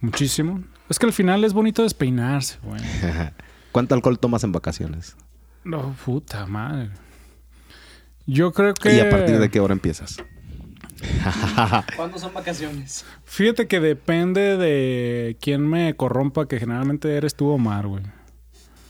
[0.00, 0.62] Muchísimo.
[0.88, 2.80] Es que al final es bonito despeinarse, güey.
[3.72, 5.16] ¿Cuánto alcohol tomas en vacaciones?
[5.64, 6.90] No, puta madre.
[8.28, 8.94] Yo creo que...
[8.94, 10.18] ¿Y a partir de qué hora empiezas?
[11.96, 13.06] ¿Cuándo son vacaciones?
[13.24, 18.02] Fíjate que depende de quién me corrompa, que generalmente eres tú, Omar, güey.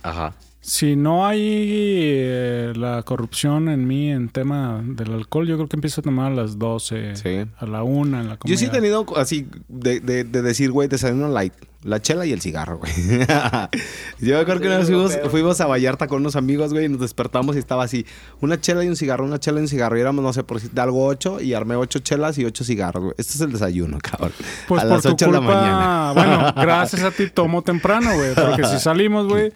[0.02, 0.34] Ajá.
[0.68, 5.76] Si no hay eh, la corrupción en mí en tema del alcohol, yo creo que
[5.76, 7.46] empiezo a tomar a las 12, Sí.
[7.56, 8.54] a la 1 en la comida.
[8.54, 11.54] Yo sí he tenido así de, de, de decir, güey, desayuno light.
[11.84, 12.92] La chela y el cigarro, güey.
[14.18, 17.00] Yo creo que una vez fuimos, fuimos a Vallarta con unos amigos, güey, y nos
[17.00, 18.04] despertamos y estaba así,
[18.40, 19.96] una chela y un cigarro, una chela y un cigarro.
[19.96, 23.04] Y éramos, no sé, por decir algo ocho y armé ocho chelas y ocho cigarros,
[23.04, 23.14] güey.
[23.16, 24.32] Este es el desayuno, cabrón.
[24.66, 26.12] Pues a por las tu ocho de la culpa, mañana.
[26.14, 28.34] bueno, gracias a ti tomo temprano, güey.
[28.34, 29.52] Porque si salimos, güey,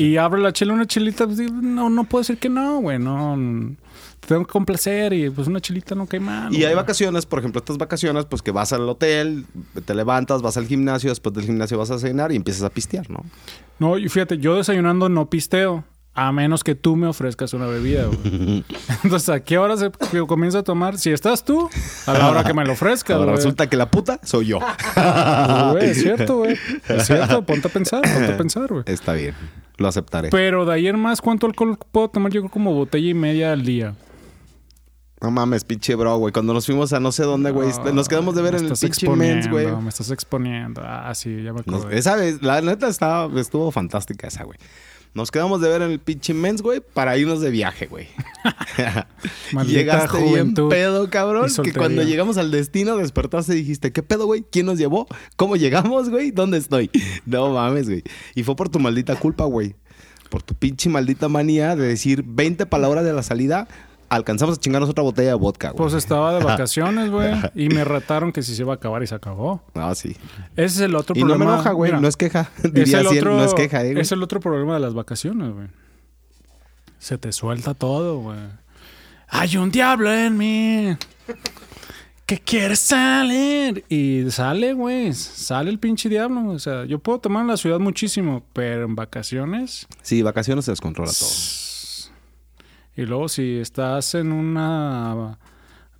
[0.00, 2.98] y abre la chela una chelita, pues digo, no, no puedo decir que no, güey.
[2.98, 3.36] No,
[4.20, 6.54] te tengo que complacer y pues una chelita no cae mal.
[6.54, 9.44] Y hay vacaciones, por ejemplo, estas vacaciones, pues que vas al hotel,
[9.84, 13.10] te levantas, vas al gimnasio, después del gimnasio vas a cenar y empiezas a pistear,
[13.10, 13.24] ¿no?
[13.78, 15.84] No, y fíjate, yo desayunando no pisteo.
[16.12, 18.64] A menos que tú me ofrezcas una bebida, güey.
[19.04, 19.90] Entonces, ¿a qué hora se
[20.26, 20.98] comienza a tomar?
[20.98, 21.70] Si estás tú,
[22.06, 23.36] a la hora que me lo ofrezcas, Ahora güey.
[23.36, 24.58] resulta que la puta soy yo.
[25.70, 26.56] Güey, es cierto, güey.
[26.88, 28.82] Es cierto, ponte a pensar, ponte a pensar, güey.
[28.86, 29.34] Está bien,
[29.80, 30.28] lo aceptaré.
[30.30, 32.30] Pero de en más, ¿cuánto alcohol puedo tomar?
[32.30, 33.94] Yo creo como botella y media al día.
[35.22, 36.32] No mames, pinche bro, güey.
[36.32, 37.70] Cuando nos fuimos a no sé dónde, güey.
[37.84, 39.66] No, nos quedamos de ver en el pinche Men's, güey.
[39.76, 40.82] Me estás exponiendo.
[40.84, 41.98] Ah, sí, ya me acordé.
[41.98, 44.58] Esa vez, la neta estaba, estuvo fantástica esa, güey.
[45.12, 48.06] Nos quedamos de ver en el pinche Men's, güey, para irnos de viaje, güey.
[49.66, 51.50] Llegaste bien pedo, cabrón.
[51.62, 54.44] Que cuando llegamos al destino despertaste y dijiste, ¿qué pedo, güey?
[54.50, 55.08] ¿Quién nos llevó?
[55.36, 56.30] ¿Cómo llegamos, güey?
[56.30, 56.90] ¿Dónde estoy?
[57.26, 58.02] No mames, güey.
[58.34, 59.74] Y fue por tu maldita culpa, güey.
[60.30, 63.66] Por tu pinche maldita manía de decir 20 palabras de la salida.
[64.10, 65.78] Alcanzamos a chingarnos otra botella de vodka, güey.
[65.78, 67.32] Pues estaba de vacaciones, güey.
[67.54, 69.62] y me retaron que si se iba a acabar y se acabó.
[69.74, 70.16] No, sí.
[70.56, 71.44] Ese es el otro Y no problema.
[71.46, 71.92] me enoja, güey.
[71.92, 72.50] No es queja.
[72.62, 74.02] es Diría el así, otro, no es queja, eh, güey.
[74.02, 75.68] Es el otro problema de las vacaciones, güey.
[76.98, 78.38] Se te suelta todo, güey.
[79.28, 80.96] Hay un diablo en mí
[82.26, 83.84] que quiere salir.
[83.88, 85.12] Y sale, güey.
[85.14, 86.50] Sale el pinche diablo.
[86.50, 89.86] O sea, yo puedo tomar en la ciudad muchísimo, pero en vacaciones.
[90.02, 91.28] Sí, vacaciones se descontrola todo.
[93.00, 95.38] Y luego si estás en una...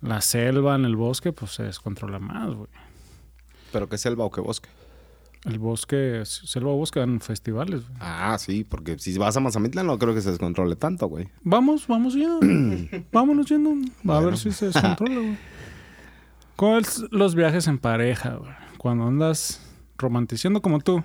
[0.01, 2.69] La selva, en el bosque, pues se descontrola más, güey.
[3.71, 4.69] ¿Pero qué selva o qué bosque?
[5.45, 7.81] El bosque, selva o bosque dan festivales.
[7.87, 7.97] güey.
[7.99, 11.27] Ah, sí, porque si vas a Mazamitla no creo que se descontrole tanto, güey.
[11.41, 12.37] Vamos, vamos ya.
[13.11, 13.73] Vámonos yendo.
[14.07, 15.37] A ver si se descontrola, güey.
[16.55, 18.51] ¿Cuáles los viajes en pareja, güey?
[18.77, 19.59] Cuando andas
[19.97, 21.03] romantizando como tú.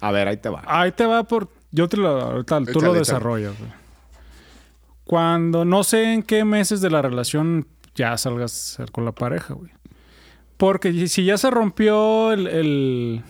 [0.00, 0.62] A ver, ahí te va.
[0.66, 1.48] Ahí te va por...
[1.72, 2.08] Yo te lo...
[2.08, 2.98] ahorita tú Échale, lo échale.
[3.00, 3.80] desarrollas, güey.
[5.10, 9.72] Cuando no sé en qué meses de la relación ya salgas con la pareja, güey.
[10.56, 13.20] Porque si ya se rompió el,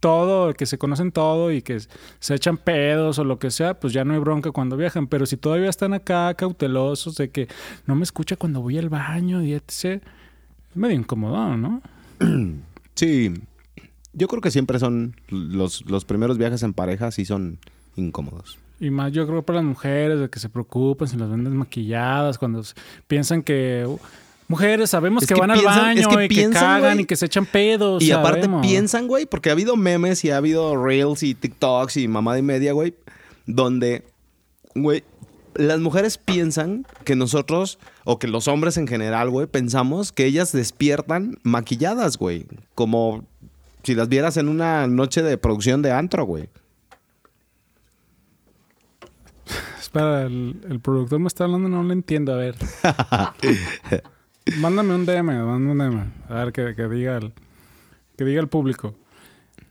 [0.00, 1.80] todo, que se conocen todo y que
[2.18, 5.06] se echan pedos o lo que sea, pues ya no hay bronca cuando viajan.
[5.06, 7.46] Pero si todavía están acá cautelosos de que
[7.84, 10.02] no me escucha cuando voy al baño y etc.,
[10.70, 11.82] es medio incómodo, ¿no?
[12.94, 13.34] Sí.
[14.14, 17.58] Yo creo que siempre son los, los primeros viajes en pareja sí son
[17.96, 18.58] incómodos.
[18.80, 22.38] Y más yo creo para las mujeres, de que se preocupen si las ven desmaquilladas,
[22.38, 22.62] cuando
[23.06, 23.86] piensan que...
[24.50, 26.92] Mujeres, sabemos Es que, que van piensan- al baño es que y que piensan, cagan
[26.94, 27.02] güey.
[27.02, 28.02] y que se echan pedos.
[28.02, 32.08] Y aparte piensan, güey, porque ha habido memes y ha habido reels y TikToks y
[32.08, 32.94] mamada y media, güey,
[33.44, 34.04] donde,
[34.74, 35.04] güey,
[35.54, 40.52] las mujeres piensan que nosotros, o que los hombres en general, güey, pensamos que ellas
[40.52, 42.46] despiertan maquilladas, güey.
[42.74, 43.26] Como
[43.82, 46.48] si las vieras en una noche de producción de antro, güey.
[49.88, 52.34] Espera, el, el productor me está hablando, no lo entiendo.
[52.34, 52.56] A ver.
[54.58, 56.12] mándame un DM, mándame un DM.
[56.28, 57.32] A ver, que, que diga el,
[58.14, 58.94] que diga el público.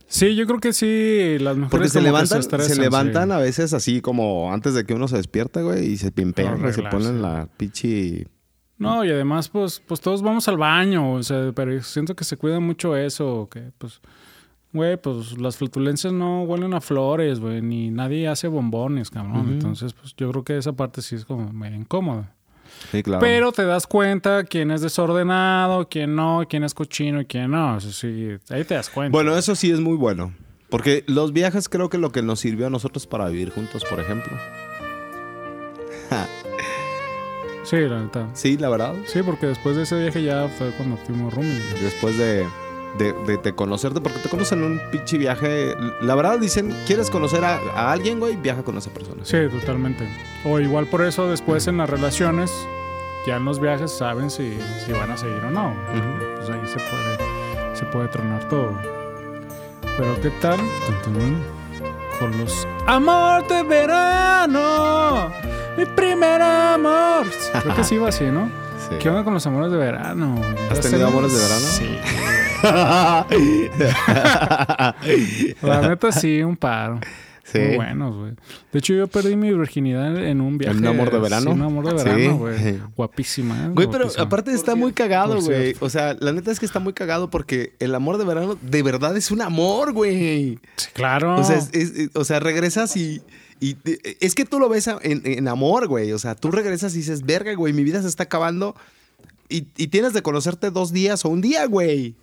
[0.07, 3.35] Sí, yo creo que sí, las mujeres Porque se levantan, se, levantan sí.
[3.35, 6.73] a veces así como antes de que uno se despierte, güey, y se pimpean, güey,
[6.73, 8.25] se ponen la pichi...
[8.79, 12.37] No, y además, pues, pues todos vamos al baño, o sea, pero siento que se
[12.37, 14.01] cuida mucho eso, que pues,
[14.73, 19.49] güey, pues las flatulencias no huelen a flores, güey, ni nadie hace bombones, cabrón.
[19.49, 22.33] Entonces, pues yo creo que esa parte sí es como medio incómoda.
[22.91, 23.21] Sí, claro.
[23.21, 27.77] Pero te das cuenta quién es desordenado, quién no, quién es cochino y quién no.
[27.77, 29.15] Eso sí, ahí te das cuenta.
[29.15, 30.33] Bueno, eso sí es muy bueno.
[30.69, 33.99] Porque los viajes creo que lo que nos sirvió a nosotros para vivir juntos, por
[33.99, 34.33] ejemplo.
[37.63, 38.29] Sí, la neta.
[38.33, 38.95] Sí, la verdad.
[39.07, 41.59] Sí, porque después de ese viaje ya fue cuando fuimos rooming.
[41.81, 42.47] Después de,
[42.97, 45.75] de, de- de conocerte, porque te conocen en un pinche viaje.
[46.01, 48.35] La verdad dicen, ¿quieres conocer a, a alguien, güey?
[48.35, 49.23] Viaja con esa persona.
[49.23, 50.07] Sí, totalmente.
[50.45, 52.51] O igual por eso después en las relaciones,
[53.25, 55.73] ya en los viajes saben si, si van a seguir o no.
[56.37, 58.71] Pues ahí se puede, se puede tronar todo.
[59.97, 60.59] Pero ¿qué tal?
[62.19, 65.31] Con los amor de verano.
[65.77, 67.27] Mi primer amor.
[67.61, 68.49] Creo que sí iba así, ¿no?
[68.89, 68.95] Sí.
[68.99, 70.41] ¿Qué onda con los amores de verano?
[70.71, 71.65] ¿Has ¿Ya tenido amores de verano?
[71.65, 71.85] Sí.
[75.61, 76.99] La neta sí, un paro.
[77.43, 77.59] Sí.
[77.59, 78.31] Muy buenos, güey.
[78.73, 80.75] De hecho, yo perdí mi virginidad en un viaje.
[80.77, 81.51] ¿En un amor de verano?
[81.51, 82.79] Sí, un amor de verano, güey.
[82.95, 83.69] Guapísima, ¿eh?
[83.73, 84.23] Güey, pero Guapísima.
[84.25, 85.73] aparte está muy cagado, güey.
[85.79, 88.83] O sea, la neta es que está muy cagado porque el amor de verano de
[88.83, 90.59] verdad es un amor, güey.
[90.75, 91.37] Sí, claro.
[91.39, 93.21] O sea, es- es- o sea, regresas y,
[93.59, 93.77] y
[94.19, 96.11] es que tú lo ves en, en amor, güey.
[96.11, 98.75] O sea, tú regresas y dices, verga, güey, mi vida se está acabando
[99.49, 102.15] y, y tienes de conocerte dos días o un día, güey.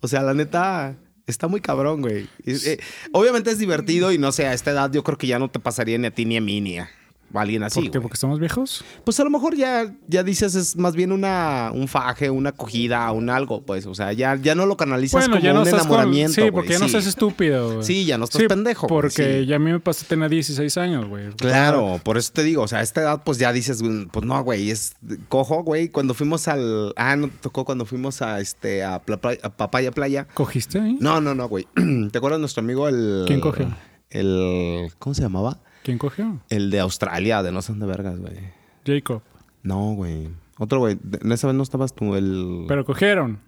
[0.00, 2.28] O sea, la neta, está muy cabrón, güey.
[2.44, 2.78] Eh,
[3.12, 5.58] obviamente es divertido y no sé, a esta edad yo creo que ya no te
[5.58, 6.90] pasaría ni a ti ni a mí ni a
[7.42, 7.74] alguien así.
[7.80, 7.88] ¿Por qué?
[7.98, 8.02] güey.
[8.02, 8.84] ¿Porque estamos viejos?
[9.04, 13.10] Pues a lo mejor ya, ya dices es más bien una, un faje, una acogida,
[13.12, 13.86] un algo, pues.
[13.86, 16.42] O sea, ya, ya no lo canalizas como un estás con- enamoramiento.
[16.44, 16.92] Sí, porque ya no Sí.
[16.92, 17.84] seas estúpido, güey.
[17.84, 19.46] Sí, ya no estás pendejo, güey, Porque sí.
[19.46, 21.30] ya a mí me pasó, tenía 16 años, güey.
[21.36, 24.24] Claro, por eso te digo, o sea, a esta edad pues ya dices, mm, pues
[24.26, 24.94] no, güey, es
[25.28, 29.16] cojo, güey, cuando fuimos al ah, no te tocó cuando fuimos a este a, Pla-
[29.16, 30.26] Pla- a Papaya Playa.
[30.34, 30.96] ¿Cogiste ahí?
[31.00, 31.66] No, no, no, güey.
[32.10, 33.68] ¿Te acuerdas de nuestro amigo el ¿Quién cogió?
[34.10, 35.58] El ¿cómo se llamaba?
[35.84, 36.40] ¿Quién cogió?
[36.48, 38.34] El de Australia, de no sé dónde vergas, güey.
[38.84, 39.22] Jacob.
[39.62, 40.28] No, güey.
[40.58, 43.38] Otro güey, De- en esa vez no estabas tú el Pero cogieron.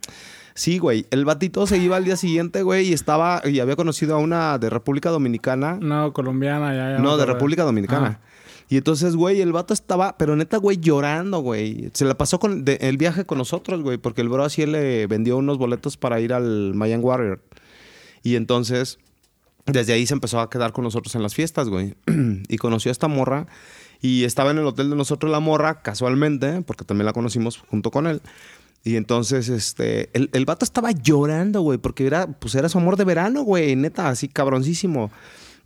[0.55, 1.07] Sí, güey.
[1.11, 4.59] El batito se iba al día siguiente, güey, y estaba y había conocido a una
[4.59, 5.79] de República Dominicana.
[5.81, 6.99] No, colombiana, ya, ya.
[6.99, 7.27] No, de.
[7.27, 8.21] República Dominicana.
[8.69, 11.91] Y entonces, güey, el vato estaba, pero neta, güey, llorando, güey.
[11.95, 15.07] Se la pasó con de- el viaje con nosotros, güey, porque el bro así le
[15.07, 17.41] vendió unos boletos para ir al Mayan Warrior.
[18.23, 18.99] Y entonces,
[19.67, 21.95] desde ahí se empezó a quedar con nosotros en las fiestas, güey.
[22.49, 23.47] y conoció a esta morra.
[24.01, 27.91] Y estaba en el hotel de nosotros la morra, casualmente, porque también la conocimos junto
[27.91, 28.21] con él.
[28.85, 32.97] Y entonces, este, el, el vato estaba llorando, güey, porque era, pues era su amor
[32.97, 35.11] de verano, güey, neta, así cabroncísimo.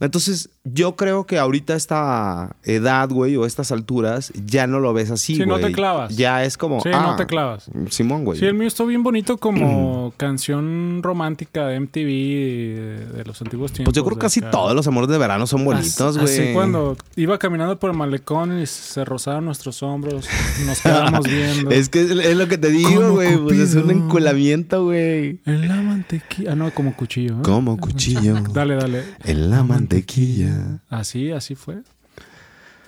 [0.01, 5.11] Entonces, yo creo que ahorita esta edad, güey, o estas alturas, ya no lo ves
[5.11, 5.49] así, Sí, güey.
[5.49, 6.15] no te clavas.
[6.15, 6.81] Ya es como.
[6.83, 7.71] Sí, ah, no te clavas.
[7.89, 8.39] Simón, güey.
[8.39, 13.73] Sí, el mío está bien bonito como canción romántica de MTV de, de los antiguos
[13.73, 13.93] tiempos.
[13.93, 14.51] pues yo creo que casi acá.
[14.51, 16.33] todos los amores de verano son bonitos, güey.
[16.33, 20.29] Así cuando iba caminando por el malecón y se rozaban nuestros hombros,
[20.67, 21.71] nos quedamos viendo.
[21.71, 23.39] Es que es, lo que te digo, güey.
[23.39, 25.41] Pues es un enculamiento, güey.
[25.47, 26.53] En la mantequilla.
[26.53, 27.39] Ah, no, como cuchillo.
[27.39, 27.43] ¿eh?
[27.43, 28.35] Como cuchillo.
[28.53, 29.05] Dale, dale.
[29.25, 30.50] En la mantequilla.
[30.89, 31.83] Así, así fue.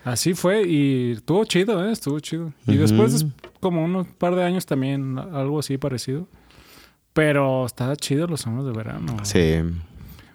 [0.04, 1.92] Así fue y estuvo chido, ¿eh?
[1.92, 2.52] Estuvo chido.
[2.66, 3.26] Y después, des-
[3.60, 6.26] como unos par de años también, algo así parecido.
[7.12, 9.16] Pero está chido los hombres de verano.
[9.22, 9.56] Sí.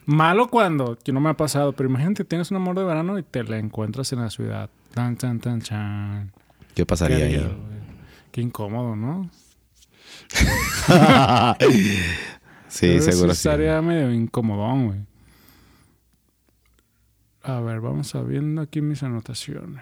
[0.06, 3.24] Malo cuando, que no me ha pasado, pero imagínate, tienes un amor de verano y
[3.24, 4.70] te la encuentras en la ciudad.
[4.94, 6.32] Tan, tan, tan, chan.
[6.74, 7.58] ¿Qué pasaría Qué ahí?
[8.32, 9.30] Qué incómodo, ¿no?
[12.68, 13.38] sí, Pero seguro sí.
[13.50, 15.00] Estaría medio incomodón, güey.
[17.48, 19.82] A ver, vamos a viendo aquí mis anotaciones.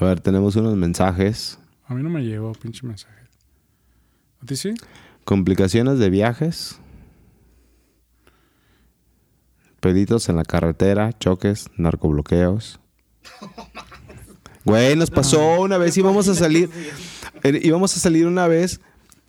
[0.00, 1.56] A ver, tenemos unos mensajes.
[1.86, 3.14] A mí no me llegó pinche mensaje.
[4.42, 4.74] ¿A ti sí?
[5.24, 6.80] Complicaciones de viajes.
[9.78, 12.80] Peditos en la carretera, choques, narcobloqueos.
[14.64, 16.70] Güey, nos pasó una vez, íbamos a salir.
[17.44, 18.80] íbamos a salir una vez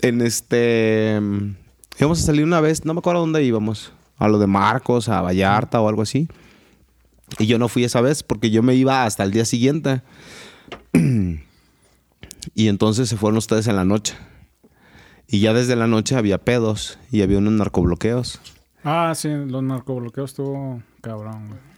[0.01, 1.19] en este.
[1.21, 1.55] mm,
[1.99, 3.93] Íbamos a salir una vez, no me acuerdo dónde íbamos.
[4.23, 6.29] A lo de Marcos, a Vallarta o algo así.
[7.39, 10.01] Y yo no fui esa vez porque yo me iba hasta el día siguiente.
[12.55, 14.15] y entonces se fueron ustedes en la noche.
[15.27, 18.39] Y ya desde la noche había pedos y había unos narcobloqueos.
[18.85, 21.72] Ah, sí, los narcobloqueos estuvo cabrón, güey.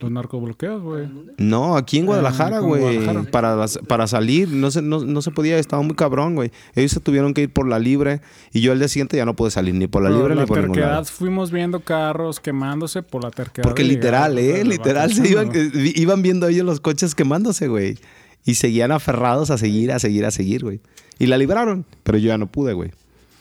[0.00, 1.08] Los narcobloqueos, güey.
[1.36, 2.82] No, aquí en Guadalajara, en güey.
[2.82, 3.30] Guadalajara.
[3.30, 6.50] Para, las- para salir, no se, no, no se podía, estaba muy cabrón, güey.
[6.74, 9.36] Ellos se tuvieron que ir por la libre y yo el día siguiente ya no
[9.36, 11.04] pude salir ni por la libre la ni por ningún terquedad lado.
[11.04, 13.62] fuimos viendo carros quemándose por la terquedad.
[13.62, 17.98] Porque literal, llegar, eh, literal, se iban, eh, iban viendo ellos los coches quemándose, güey.
[18.46, 20.80] Y seguían aferrados a seguir, a seguir, a seguir, güey.
[21.18, 22.90] Y la libraron, pero yo ya no pude, güey.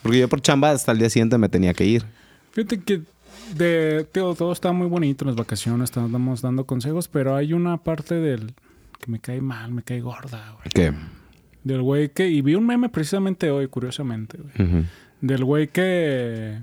[0.03, 2.03] Porque yo por chamba hasta el día siguiente me tenía que ir.
[2.51, 3.01] Fíjate que
[3.55, 8.15] de, tío, todo está muy bonito, las vacaciones, estamos dando consejos, pero hay una parte
[8.15, 8.53] del
[8.99, 10.69] que me cae mal, me cae gorda, güey.
[10.73, 10.93] ¿Qué?
[11.63, 14.85] Del güey que, y vi un meme precisamente hoy, curiosamente, güey.
[15.21, 16.59] Del güey que,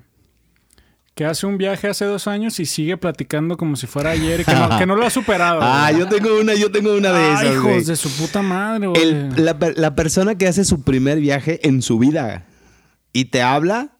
[1.15, 4.45] que hace un viaje hace dos años y sigue platicando como si fuera ayer y
[4.45, 5.61] que no, que no lo ha superado.
[5.63, 7.75] Ah, yo tengo una, yo tengo una de Ay, esas, güey.
[7.77, 9.03] hijos de su puta madre, güey.
[9.03, 12.47] El- la, la persona que hace su primer viaje en su vida
[13.13, 13.93] y te habla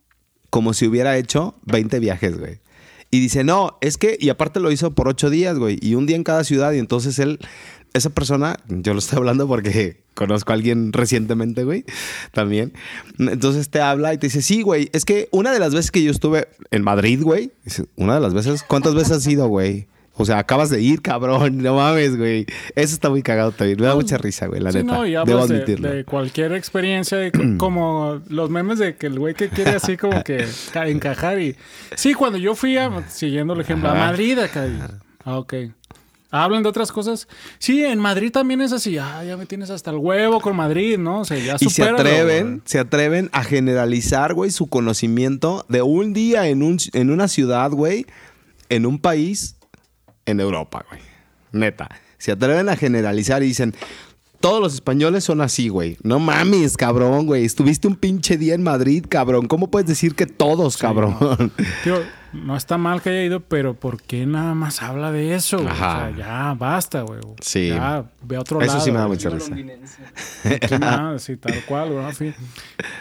[0.51, 2.61] como si hubiera hecho 20 viajes, güey.
[3.11, 6.07] Y dice, no, es que, y aparte lo hizo por ocho días, güey, y un
[6.07, 7.39] día en cada ciudad, y entonces él,
[7.95, 11.85] esa persona, yo lo estoy hablando porque conozco a alguien recientemente, güey,
[12.33, 12.73] también.
[13.19, 16.03] Entonces te habla y te dice, sí, güey, es que una de las veces que
[16.03, 17.53] yo estuve en Madrid, güey,
[17.97, 19.87] una de las veces, ¿cuántas veces has ido, güey?
[20.19, 22.47] O sea, acabas de ir, cabrón, no mames, güey.
[22.75, 23.79] Eso está muy cagado también.
[23.81, 24.93] Me da mucha risa, güey, la Sí, neta.
[24.95, 25.91] no, y Debo de, admitirlo.
[25.91, 29.97] de cualquier experiencia, de co- como los memes de que el güey que quiere así
[29.97, 31.55] como que ca- encajar y...
[31.95, 33.95] Sí, cuando yo fui, a, siguiendo el ejemplo, a.
[33.95, 34.67] Madrid acá.
[34.67, 34.79] y-
[35.25, 35.55] ah, ok.
[36.31, 37.29] Hablan de otras cosas.
[37.59, 38.99] Sí, en Madrid también es así.
[38.99, 41.21] Ah, ya me tienes hasta el huevo con Madrid, ¿no?
[41.21, 42.61] O sea, ya Y se atreven, güey.
[42.65, 47.71] se atreven a generalizar, güey, su conocimiento de un día en, un, en una ciudad,
[47.71, 48.07] güey,
[48.69, 49.56] en un país,
[50.27, 51.01] en Europa, güey.
[51.53, 51.89] Neta.
[52.19, 53.75] Se atreven a generalizar y dicen,
[54.41, 55.97] todos los españoles son así, güey.
[56.03, 57.45] No mames, cabrón, güey.
[57.45, 59.47] Estuviste un pinche día en Madrid, cabrón.
[59.47, 61.51] ¿Cómo puedes decir que todos, cabrón?
[61.83, 62.03] Tío,
[62.37, 65.59] no está mal que haya ido, pero ¿por qué nada más habla de eso?
[65.59, 65.71] güey?
[65.73, 67.21] O sea, ya basta, güey.
[67.41, 67.69] Sí.
[67.69, 68.85] Ya, ve a otro Eso lado.
[68.85, 69.49] sí me da mucha risa.
[69.49, 69.99] londinense.
[71.19, 72.13] Sí, tal cual, güey.
[72.15, 72.35] sí.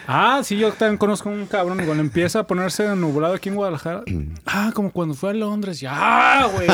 [0.08, 1.80] Ah, sí, yo también conozco un cabrón.
[1.82, 4.04] Igual empieza a ponerse nublado aquí en Guadalajara.
[4.45, 5.80] Ah, como cuando fue a Londres.
[5.82, 6.67] Ya, güey.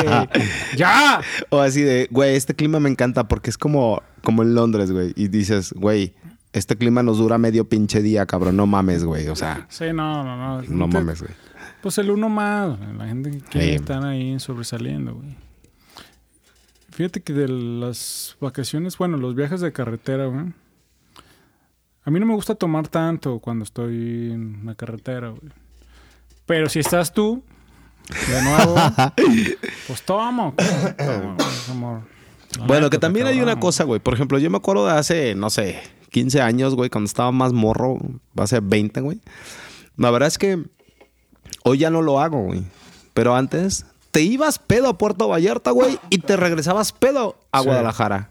[0.76, 1.20] Ya.
[1.50, 5.12] O así de, güey, este clima me encanta porque es como, como en Londres, güey.
[5.16, 6.14] Y dices, güey,
[6.52, 8.56] este clima nos dura medio pinche día, cabrón.
[8.56, 9.26] No mames, güey.
[9.28, 10.62] O sea, Sí, no, no, no.
[10.68, 11.32] no mames, güey.
[11.82, 12.78] Pues el uno más.
[12.96, 15.36] La gente que quiere estar ahí sobresaliendo, güey.
[16.90, 20.52] Fíjate que de las vacaciones, bueno, los viajes de carretera, güey.
[22.04, 25.52] A mí no me gusta tomar tanto cuando estoy en la carretera, güey.
[26.46, 27.42] Pero si estás tú,
[28.28, 28.74] de nuevo,
[29.86, 30.54] pues amor.
[32.58, 34.00] La Bueno, que también hay una cosa, güey.
[34.00, 37.52] Por ejemplo, yo me acuerdo de hace, no sé, 15 años, güey, cuando estaba más
[37.52, 37.98] morro,
[38.36, 39.20] hace 20, güey.
[39.96, 40.62] La verdad es que
[41.64, 42.62] hoy ya no lo hago, güey.
[43.14, 47.66] Pero antes te ibas pedo a Puerto Vallarta, güey, y te regresabas pedo a Sí.
[47.66, 48.30] Guadalajara.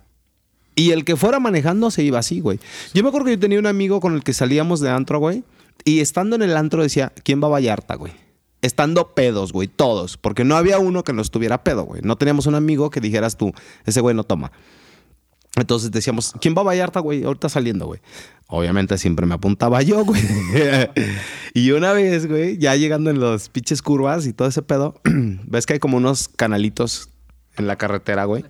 [0.76, 2.60] Y el que fuera manejando se iba así, güey.
[2.94, 5.44] Yo me acuerdo que yo tenía un amigo con el que salíamos de antro, güey.
[5.84, 8.14] Y estando en el antro decía, ¿quién va a Vallarta, güey?
[8.62, 10.18] estando pedos, güey, todos.
[10.18, 12.02] Porque no había uno que no estuviera pedo, güey.
[12.04, 13.52] No teníamos un amigo que dijeras tú,
[13.86, 14.52] ese güey no toma.
[15.58, 17.24] Entonces decíamos, ¿quién va a Vallarta, güey?
[17.24, 18.00] Ahorita saliendo, güey.
[18.48, 20.22] Obviamente siempre me apuntaba yo, güey.
[21.54, 25.66] y una vez, güey, ya llegando en los pinches curvas y todo ese pedo, ves
[25.66, 27.10] que hay como unos canalitos
[27.58, 28.46] en la carretera, güey.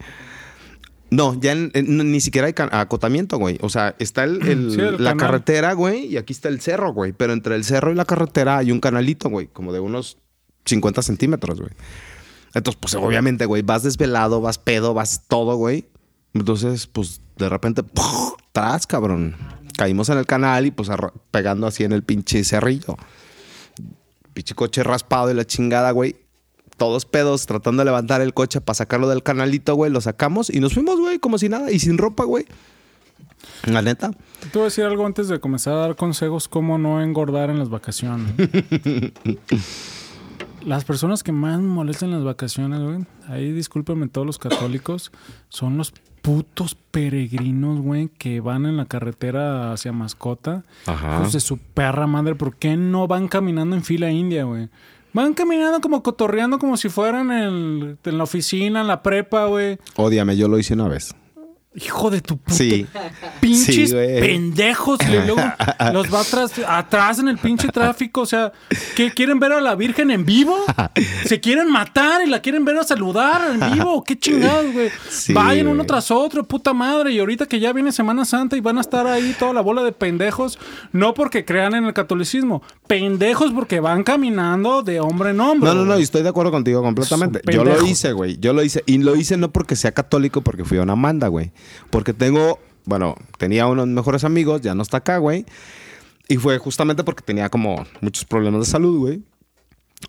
[1.09, 3.57] No, ya en- en- ni siquiera hay acotamiento, güey.
[3.61, 5.17] O sea, está el, el- Sí, el la canal.
[5.17, 7.11] carretera, güey, y aquí está el cerro, güey.
[7.13, 10.17] Pero entre el cerro y la carretera hay un canalito, güey, como de unos
[10.65, 11.71] 50 centímetros, güey.
[12.53, 15.85] Entonces, pues obviamente, güey, vas desvelado, vas pedo, vas todo, güey.
[16.33, 18.33] Entonces, pues de repente, ¡puf!
[18.51, 19.35] tras, cabrón.
[19.77, 20.89] Caímos en el canal y pues
[21.31, 22.97] pegando así en el pinche cerrillo.
[24.33, 26.15] Pinche coche raspado y la chingada, güey.
[26.77, 29.91] Todos pedos tratando de levantar el coche para sacarlo del canalito, güey.
[29.91, 31.71] Lo sacamos y nos fuimos, güey, como si nada.
[31.71, 32.45] Y sin ropa, güey.
[33.65, 34.11] La neta.
[34.11, 37.59] Te voy a decir algo antes de comenzar a dar consejos cómo no engordar en
[37.59, 38.33] las vacaciones.
[40.65, 45.11] las personas que más me molestan en las vacaciones, güey, ahí discúlpenme todos los católicos,
[45.49, 50.63] son los putos peregrinos, güey, que van en la carretera hacia Mascota.
[50.85, 51.17] Ajá.
[51.17, 54.69] Hijos de su perra madre, ¿por qué no van caminando en fila india, güey?
[55.13, 59.77] Van caminando como cotorreando como si fueran en, en la oficina, en la prepa, güey.
[59.95, 61.13] Ódiame, yo lo hice una vez.
[61.73, 62.85] Hijo de tu puta Sí.
[63.39, 64.99] pinches Sí, pendejos.
[65.07, 65.37] Y luego
[65.93, 68.21] los va atrás, atrás en el pinche tráfico.
[68.21, 68.51] O sea,
[68.95, 70.57] ¿qué quieren ver a la Virgen en vivo?
[71.25, 74.03] ¿Se quieren matar y la quieren ver a saludar en vivo?
[74.03, 74.89] ¿Qué chingados, güey?
[75.09, 77.13] Sí, Vayan uno tras otro, puta madre.
[77.13, 79.81] Y ahorita que ya viene Semana Santa y van a estar ahí toda la bola
[79.83, 80.59] de pendejos,
[80.91, 85.69] no porque crean en el catolicismo, pendejos porque van caminando de hombre en hombre.
[85.69, 86.03] No, no, no, y güey.
[86.03, 87.39] estoy de acuerdo contigo completamente.
[87.49, 88.37] Yo lo hice, güey.
[88.39, 88.83] Yo lo hice.
[88.85, 91.53] Y lo hice no porque sea católico, porque fui a una manda, güey.
[91.89, 95.45] Porque tengo, bueno, tenía unos mejores amigos, ya no está acá, güey.
[96.27, 99.21] Y fue justamente porque tenía como muchos problemas de salud, güey.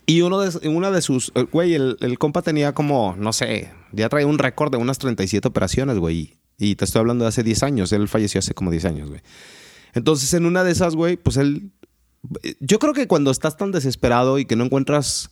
[0.07, 3.71] Y uno de, una de sus, eh, güey, el, el compa tenía como, no sé,
[3.93, 6.35] ya traía un récord de unas 37 operaciones, güey.
[6.59, 7.93] Y te estoy hablando de hace 10 años.
[7.93, 9.21] Él falleció hace como 10 años, güey.
[9.95, 11.73] Entonces, en una de esas, güey, pues él.
[12.61, 15.31] Yo creo que cuando estás tan desesperado y que no encuentras.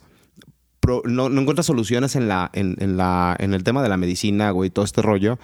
[0.81, 3.97] pro- no, no encuentras soluciones en, la, en, en la, en el tema de la
[3.97, 5.39] medicina, güey, todo este rollo,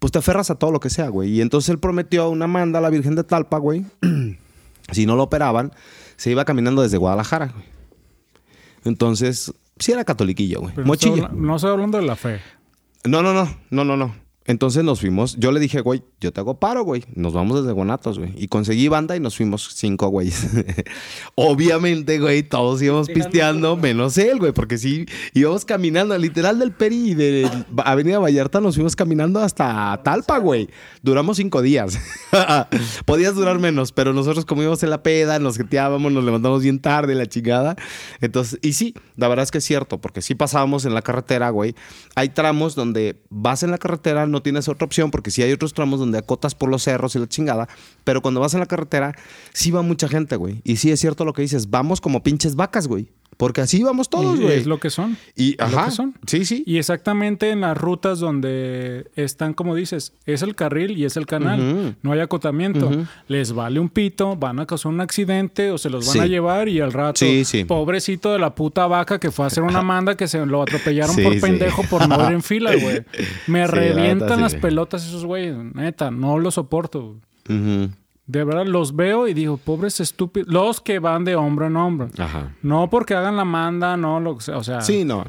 [0.00, 1.30] pues te aferras a todo lo que sea, güey.
[1.30, 3.84] Y entonces él prometió una manda a la Virgen de Talpa, güey.
[4.90, 5.72] si no lo operaban,
[6.16, 7.64] se iba caminando desde Guadalajara, güey.
[8.84, 10.74] Entonces, sí era catoliquillo, güey.
[11.24, 12.40] Habla- no estoy hablando de la fe.
[13.04, 14.14] No, no, no, no, no, no.
[14.50, 15.36] Entonces nos fuimos.
[15.36, 17.04] Yo le dije, güey, yo te hago paro, güey.
[17.14, 18.32] Nos vamos desde Guanatos, güey.
[18.36, 20.32] Y conseguí banda y nos fuimos cinco, güey.
[21.36, 27.10] Obviamente, güey, todos íbamos pisteando, menos él, güey, porque sí íbamos caminando, literal del Peri
[27.10, 27.48] y de
[27.84, 30.68] Avenida Vallarta nos fuimos caminando hasta Talpa, güey.
[31.00, 31.96] Duramos cinco días.
[33.04, 36.80] Podías durar menos, pero nosotros como íbamos en la peda, nos jeteábamos, nos levantamos bien
[36.80, 37.76] tarde, la chingada.
[38.20, 41.50] Entonces, y sí, la verdad es que es cierto, porque sí pasábamos en la carretera,
[41.50, 41.76] güey.
[42.16, 45.74] Hay tramos donde vas en la carretera, no tienes otra opción, porque sí hay otros
[45.74, 47.68] tramos donde acotas por los cerros y la chingada,
[48.04, 49.14] pero cuando vas en la carretera,
[49.52, 50.60] sí va mucha gente, güey.
[50.64, 53.08] Y sí es cierto lo que dices, vamos como pinches vacas, güey.
[53.36, 54.58] Porque así vamos todos, güey.
[54.58, 55.16] es lo que son.
[55.34, 56.14] Y, es lo ajá, que son.
[56.26, 56.62] sí, sí.
[56.66, 61.24] Y exactamente en las rutas donde están, como dices, es el carril y es el
[61.24, 61.96] canal.
[62.02, 62.90] No hay acotamiento.
[63.28, 66.18] Les vale un pito, van a causar un accidente o se los van Sí.
[66.18, 67.64] a llevar y al rato, Sí, sí.
[67.64, 71.16] pobrecito de la puta vaca que fue a hacer una manda que se lo atropellaron
[71.16, 73.02] por pendejo por no ir en fila, güey.
[73.46, 75.56] Me revientan neta, las pelotas esos güeyes.
[75.74, 77.16] Neta, no los soporto.
[77.48, 77.88] Ujú.
[78.30, 80.48] De verdad, los veo y digo, pobres estúpidos.
[80.52, 82.08] Los que van de hombro en hombro.
[82.18, 82.54] Ajá.
[82.62, 84.56] No porque hagan la manda, no, lo que sea.
[84.56, 85.24] O sea, Sí, no.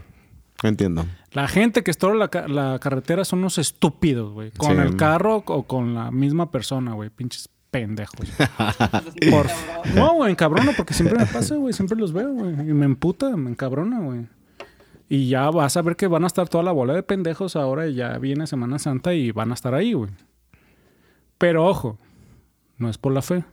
[0.64, 1.06] Entiendo.
[1.32, 4.52] la gente que estorba la, ca- la carretera son unos estúpidos, güey.
[4.52, 4.82] Con Sí.
[4.84, 7.10] el carro o con la misma persona, güey.
[7.10, 8.30] Pinches pendejos.
[9.32, 9.48] Por-
[9.96, 11.74] No, güey, encabrono porque siempre me pasa, güey.
[11.74, 12.52] Siempre los veo, güey.
[12.70, 14.28] Y me emputa, me encabrona, güey.
[15.10, 17.88] Y ya vas a ver que van a estar toda la bola de pendejos ahora
[17.88, 20.12] y ya viene Semana Santa y van a estar ahí, güey.
[21.40, 21.98] Pero ojo,
[22.82, 23.44] no es por la fe.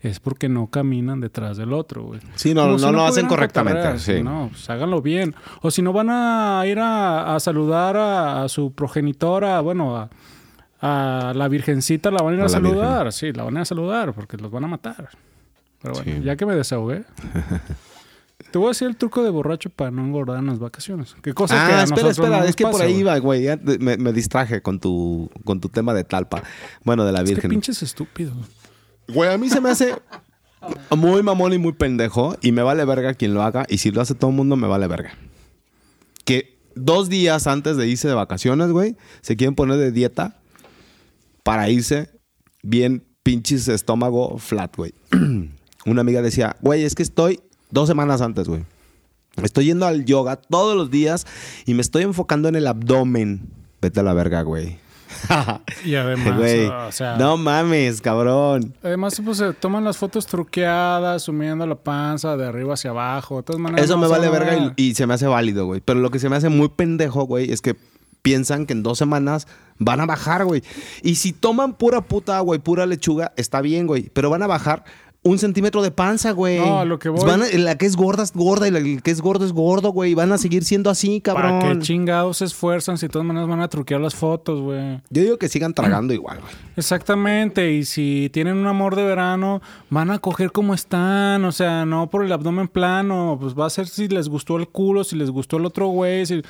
[0.00, 2.20] Es porque no caminan detrás del otro, güey.
[2.36, 3.80] Sí, no, no si lo hacen correctamente.
[3.80, 4.22] cotorrear, Sí.
[4.22, 5.34] No, pues háganlo bien.
[5.60, 10.08] O si no van a ir a, a saludar a, a su progenitora, bueno, a,
[10.80, 13.12] a la virgencita la van a ir a, saludar.
[13.12, 15.08] Sí, la van a ir a saludar porque los van a matar.
[15.82, 16.22] Pero bueno, Sí.
[16.22, 17.02] ya que me desahogué.
[18.52, 21.16] Te voy a decir el truco de borracho para no engordar en las vacaciones.
[21.22, 23.42] ¿Qué cosa que Ah, a espera, no espera, es que por ahí iba, güey.
[23.42, 26.42] ya me, me distraje con tu, con tu tema de Talpa.
[26.84, 27.50] Bueno, de la Es que Virgen.
[27.50, 28.34] pinches estúpidos.
[29.08, 29.94] Güey, a mí se me hace
[30.96, 32.36] muy mamón y muy pendejo.
[32.40, 33.66] Y me vale verga quien lo haga.
[33.68, 35.12] Y si lo hace todo el mundo, me vale verga.
[36.24, 40.38] Que dos días antes de irse de vacaciones, güey, se quieren poner de dieta
[41.42, 42.10] para irse
[42.62, 44.94] bien pinches estómago flat, güey.
[45.86, 47.40] Una amiga decía, güey, es que estoy
[47.70, 48.64] dos semanas antes, güey.
[49.42, 51.26] Estoy yendo al yoga todos los días
[51.64, 53.42] y me estoy enfocando en el abdomen.
[53.80, 54.78] Vete a la verga, güey.
[55.84, 58.74] Y además, Güey, o sea, no mames, cabrón.
[58.82, 63.38] además pues se toman las fotos truqueadas, sumiendo la panza de arriba hacia abajo.
[63.38, 64.72] De todas maneras, Eso no me vale verga ver.
[64.76, 65.80] y, y se me hace válido, güey.
[65.80, 67.76] Pero lo que se me hace muy pendejo, güey, es que
[68.22, 69.46] piensan que en dos semanas
[69.78, 70.62] van a bajar, güey.
[71.02, 74.10] Y si toman pura puta agua y pura lechuga, está bien, güey.
[74.12, 74.84] Pero van a bajar
[75.28, 76.58] un centímetro de panza, güey.
[76.58, 79.10] No, lo que voy- Van a- la que es gorda es gorda y la que
[79.10, 80.14] es gordo es gordo, güey.
[80.14, 81.82] Van a seguir siendo así, ¿Para qué cabrón.
[81.82, 85.00] chingados se esfuerzan si de todas maneras van a truquear las fotos, güey?
[85.10, 86.52] Yo digo que sigan tragando igual, güey.
[86.76, 89.60] Exactamente, y si tienen un amor de verano,
[89.90, 93.70] van a coger como están, o sea, no por el abdomen plano, pues va a
[93.70, 96.42] ser si les gustó el culo, si les gustó el otro güey, si,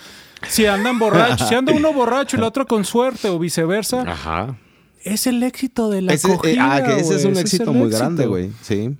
[0.46, 4.56] si andan borrachos, si anda uno borracho y el otro con suerte o viceversa, Ajá.
[5.04, 7.88] Es el éxito de la Ese, eh, ah, que ese es un ese éxito muy
[7.88, 7.98] éxito.
[7.98, 8.50] grande, güey.
[8.62, 8.96] Sí.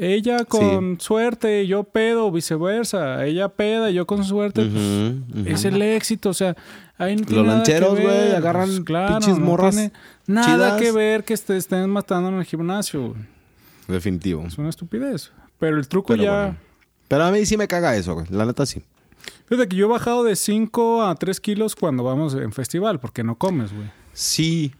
[0.00, 5.22] Ella con suerte, yo pedo, viceversa, ella peda, yo con suerte, ujú.
[5.48, 6.56] es el éxito, o sea,
[6.96, 9.92] ahí no Los lancheros, güey, agarran pues, claro, pinches no morras tiene
[10.26, 10.82] nada chidas.
[10.82, 13.20] que ver que te estén matando en el gimnasio, güey.
[13.86, 14.44] Definitivo.
[14.46, 15.32] Es una estupidez.
[15.58, 16.30] Pero el truco Pero ya.
[16.42, 16.56] bueno.
[17.08, 18.26] Pero a mí sí me caga eso, güey.
[18.30, 18.82] La neta sí.
[19.46, 23.24] Fíjate que yo he bajado de 5 a 3 kilos cuando vamos en festival, porque
[23.24, 23.90] no comes, güey.
[24.12, 24.72] Sí,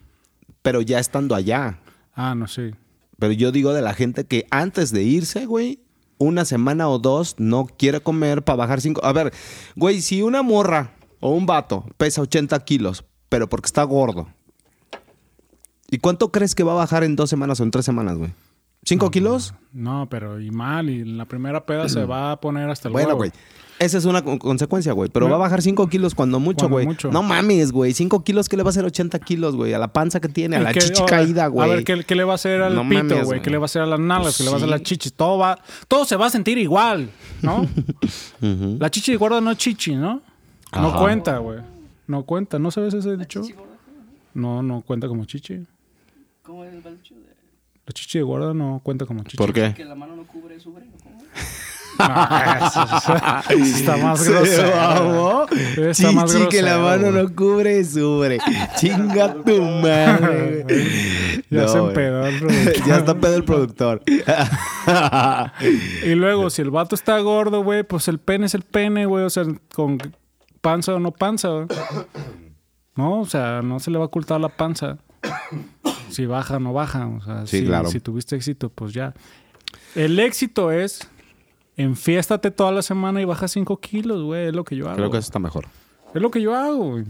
[0.61, 1.79] pero ya estando allá.
[2.13, 2.75] Ah, no sé.
[3.17, 5.79] Pero yo digo de la gente que antes de irse, güey,
[6.17, 9.03] una semana o dos no quiere comer para bajar cinco.
[9.03, 9.33] A ver,
[9.75, 14.27] güey, si una morra o un vato pesa 80 kilos, pero porque está gordo,
[15.89, 18.31] ¿y cuánto crees que va a bajar en dos semanas o en tres semanas, güey?
[18.83, 19.53] ¿Cinco kilos?
[19.73, 20.89] No, pero y mal.
[20.89, 23.17] Y la primera peda se va a poner hasta el Bueno, huevo.
[23.19, 23.31] güey.
[23.79, 25.09] Esa es una con- consecuencia, güey.
[25.09, 25.31] Pero No.
[25.31, 26.85] va a bajar 5 kilos cuando mucho, güey.
[27.11, 27.93] No mames, güey.
[27.93, 29.73] 5 kilos, ¿qué le va a hacer 80 kilos, güey?
[29.73, 31.69] A la panza que tiene, a ¿Y la qué- chichi ahora, caída, güey.
[31.71, 33.41] A ver, ¿qué, qué le va a hacer al No pito, mames, güey?
[33.41, 34.25] ¿Qué le va a hacer a las nalgas?
[34.35, 35.13] Pues ¿Qué le va a hacer a las chichis?
[35.13, 35.57] Todo va...
[35.87, 37.09] Todo se va a sentir igual,
[37.41, 37.65] ¿no?
[38.41, 40.21] La chichi de guarda no es chichi, ¿no?
[40.73, 41.59] No cuenta, güey.
[42.07, 42.59] No cuenta.
[42.59, 43.41] ¿No sabes ese dicho?
[44.33, 45.65] No, no cuenta como chichi.
[46.43, 47.15] ¿Cómo es el balcho?
[47.15, 47.21] De-
[47.85, 49.37] La chichi de guarda no cuenta como chichi.
[49.37, 49.73] ¿Por qué?
[49.75, 50.91] Que la mano no cubre su breno.
[51.01, 51.17] ¿Cómo?
[51.99, 52.83] No, eso-
[53.49, 55.47] eso está más Se grosero.
[55.89, 58.39] Está más Chichi que la grosero, mano no cubre, sube.
[58.77, 60.65] Chinga tu madre.
[61.49, 62.85] Ya No, se empedó el productor.
[62.87, 64.01] ya está pedo el productor.
[66.03, 69.25] Y luego, si el vato está gordo, güey, pues el pene es el pene, güey.
[69.25, 69.43] O sea,
[69.73, 69.97] con
[70.61, 71.67] panza o no panza, güey.
[72.95, 74.97] No, o sea, no se le va a ocultar la panza.
[76.09, 77.07] Si baja o no baja.
[77.07, 77.89] O sea, Sí, si, claro.
[77.89, 79.13] si tuviste éxito, pues ya.
[79.95, 81.07] El éxito es
[81.79, 84.47] enfiéstate toda la semana y baja 5 kilos, güey.
[84.47, 84.97] Es lo que yo hago.
[84.97, 85.67] Creo que eso está mejor.
[86.13, 87.05] Es lo que yo hago, güey.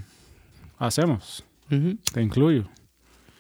[0.78, 1.44] Hacemos.
[2.14, 2.66] Te incluyo.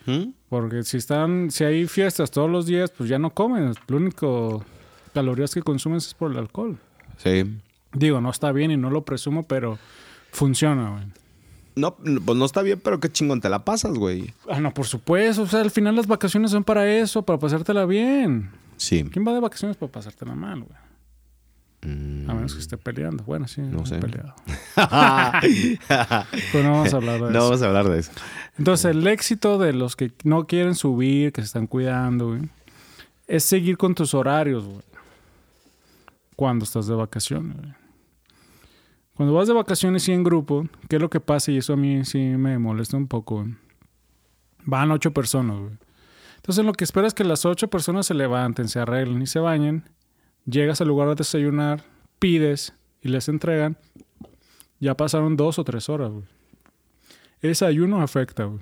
[0.06, 0.32] ¿Mm?
[0.50, 3.74] Porque si están, si hay fiestas todos los días, pues ya no comen.
[3.88, 4.66] Lo único
[5.14, 6.78] calorías que consumes es por el alcohol.
[7.18, 7.60] Sí.
[7.94, 9.78] Digo, no está bien y no lo presumo, pero
[10.32, 11.04] funciona, güey.
[11.76, 14.34] No, pues no está bien, pero qué chingón te la pasas, güey.
[14.50, 15.44] Ah, no, por supuesto.
[15.44, 18.50] O sea, al final las vacaciones son para eso, para pasártela bien.
[18.78, 19.06] Sí.
[19.12, 20.89] ¿Quién va de vacaciones para pasártela mal, güey?
[21.82, 23.24] A menos que esté peleando.
[23.24, 24.00] Bueno, sí, No no sé.
[24.00, 24.36] peleado.
[26.52, 27.40] Pero no vamos a hablar de no eso.
[27.46, 28.12] vamos a hablar de eso.
[28.58, 32.50] Entonces, el éxito de los que no quieren subir, que se están cuidando, güey,
[33.28, 34.82] es seguir con tus horarios, güey.
[36.36, 37.74] Cuando estás de vacaciones, güey.
[39.16, 41.52] Cuando vas de vacaciones y en grupo, ¿qué es lo que pasa?
[41.52, 43.56] Y eso a mí sí me molesta un poco, güey.
[44.66, 45.72] Van ocho personas, güey.
[46.38, 49.40] Entonces, lo que esperas es que las ocho personas se levanten, se arreglen y se
[49.40, 49.84] bañen.
[50.46, 51.84] Llegas al lugar a desayunar,
[52.20, 53.78] pides y les entregan.
[54.80, 56.26] Ya pasaron dos o tres horas, güey.
[57.42, 58.60] Ese ayuno afecta, güey.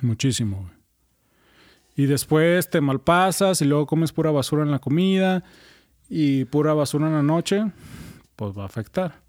[0.00, 0.78] Muchísimo, güey.
[1.96, 5.42] Y después te malpasas y luego comes pura basura en la comida
[6.08, 7.72] y pura basura en la noche,
[8.36, 9.20] pues va a afectar.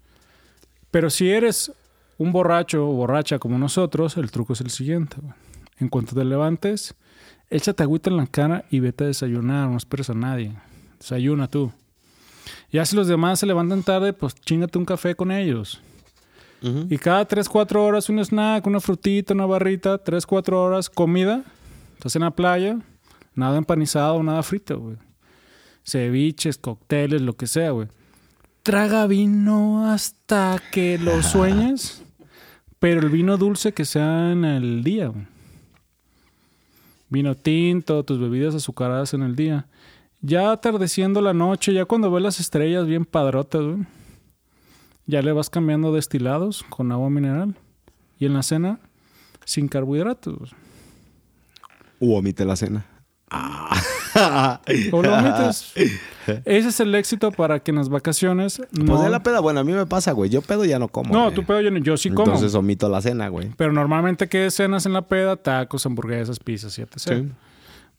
[0.92, 1.72] Pero si eres
[2.16, 5.16] un borracho o borracha como nosotros, el truco es el siguiente.
[5.20, 5.34] güey.
[5.78, 6.94] En cuanto te levantes,
[7.48, 10.52] échate agüita en la cara y vete a desayunar, no esperes a nadie.
[11.00, 11.72] Desayuna tú.
[12.70, 15.80] Ya si los demás se levantan tarde, pues chingate un café con ellos.
[16.62, 21.42] Y cada 3, 4 horas un snack, una frutita, una barrita, 3, 4 horas comida.
[21.96, 22.78] Estás en la playa,
[23.34, 24.96] nada empanizado, nada frito, güey.
[25.84, 27.88] Ceviches, cócteles, lo que sea, güey.
[28.62, 32.02] Traga vino hasta que lo sueñes,
[32.78, 35.26] pero el vino dulce que sea en el día, güey.
[37.08, 39.66] Vino tinto, tus bebidas azucaradas en el día.
[40.22, 43.86] Ya atardeciendo la noche, ya cuando ves las estrellas bien padrotas, güey.
[45.06, 47.56] Ya le vas cambiando destilados con agua mineral.
[48.18, 48.78] Y en la cena,
[49.44, 50.54] sin carbohidratos.
[51.98, 52.86] U omite la cena.
[54.92, 55.72] O lo omites.
[56.44, 58.84] Ese es el éxito para que en las vacaciones no...
[58.84, 60.28] Pues de la peda, bueno, a mí me pasa, güey.
[60.28, 61.14] Yo pedo ya no como.
[61.14, 61.34] no, güey.
[61.34, 62.32] tú pedo, yo, yo sí como.
[62.32, 63.50] Entonces omito la cena, güey.
[63.56, 65.36] Pero normalmente, ¿qué cenas en la peda?
[65.36, 66.90] Tacos, hamburguesas, pizzas etc.
[66.96, 67.28] Sí.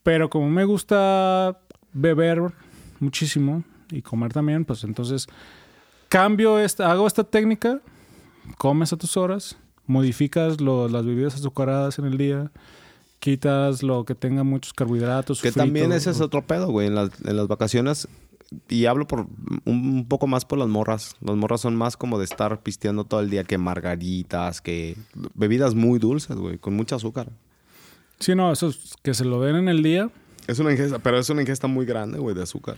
[0.04, 1.58] Pero como me gusta
[1.94, 2.52] beber
[3.00, 5.28] muchísimo y comer también, pues entonces
[6.10, 7.82] cambio esta, hago esta técnica,
[8.58, 12.52] comes a tus horas, modificas lo- las bebidas azucaradas en el día,
[13.20, 15.42] quitas lo que tenga muchos carbohidratos.
[15.42, 16.88] Que frito, también ese es otro pedo, güey.
[16.88, 18.08] En las, en las vacaciones,
[18.68, 19.28] y hablo por un,
[19.66, 21.16] un poco más por las morras.
[21.22, 24.98] Las morras son más como de estar pisteando todo el día que margaritas, que
[25.36, 27.30] bebidas muy dulces, güey, con mucho azúcar.
[28.20, 30.10] Sí, no, eso es que se lo den en el día,
[30.48, 32.76] Es una ingesta, pero es una ingesta muy grande, güey, de azúcar.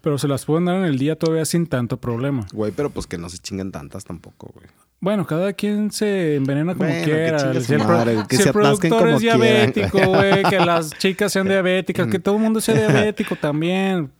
[0.00, 2.46] pero se las pueden dar en el día todavía sin tanto problema.
[2.52, 4.66] Güey, pero pues que no se chinguen tantas tampoco, güey.
[5.00, 7.38] Bueno, cada quien se envenena como Bueno, que quiera.
[7.38, 10.90] chingue Si el, madre, que si se el productor como es diabético, güey, que las
[10.98, 14.10] chicas sean diabéticas, que todo el mundo sea diabético también.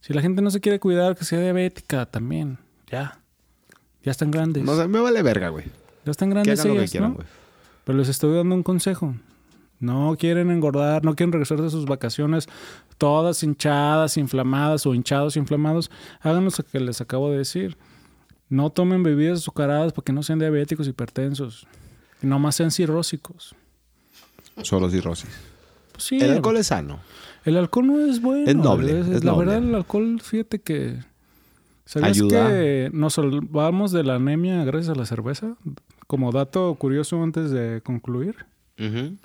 [0.00, 2.58] Si la gente no se quiere cuidar, que sea diabética también.
[2.90, 3.18] Ya.
[4.02, 4.62] Ya están grandes.
[4.64, 5.64] No sé, me vale verga, güey.
[6.04, 7.24] ya están Que grandes hagan lo que ellas, quieran, ¿no?
[7.84, 9.14] Pero les estoy dando un consejo.
[9.84, 12.48] No quieren engordar, no quieren regresar de sus vacaciones
[12.98, 15.90] todas hinchadas, inflamadas o hinchados, inflamados.
[16.20, 17.76] Hagan lo que les acabo de decir.
[18.48, 21.66] No tomen bebidas azucaradas porque no sean diabéticos, hipertensos.
[22.22, 23.54] Y no más sean cirrósicos.
[24.62, 25.30] Solo cirrosis.
[25.92, 27.00] Pues sí, El alcohol es sano.
[27.44, 28.44] el alcohol no es bueno.
[28.48, 29.46] Es noble, Es- es la noble.
[29.46, 30.98] verdad, el alcohol, fíjate que...
[31.86, 32.48] ¿Sabías Ayuda.
[32.48, 35.54] que nos salvamos de la anemia gracias a la cerveza?
[36.06, 38.36] Como dato curioso antes de concluir.
[38.78, 39.16] Ujú.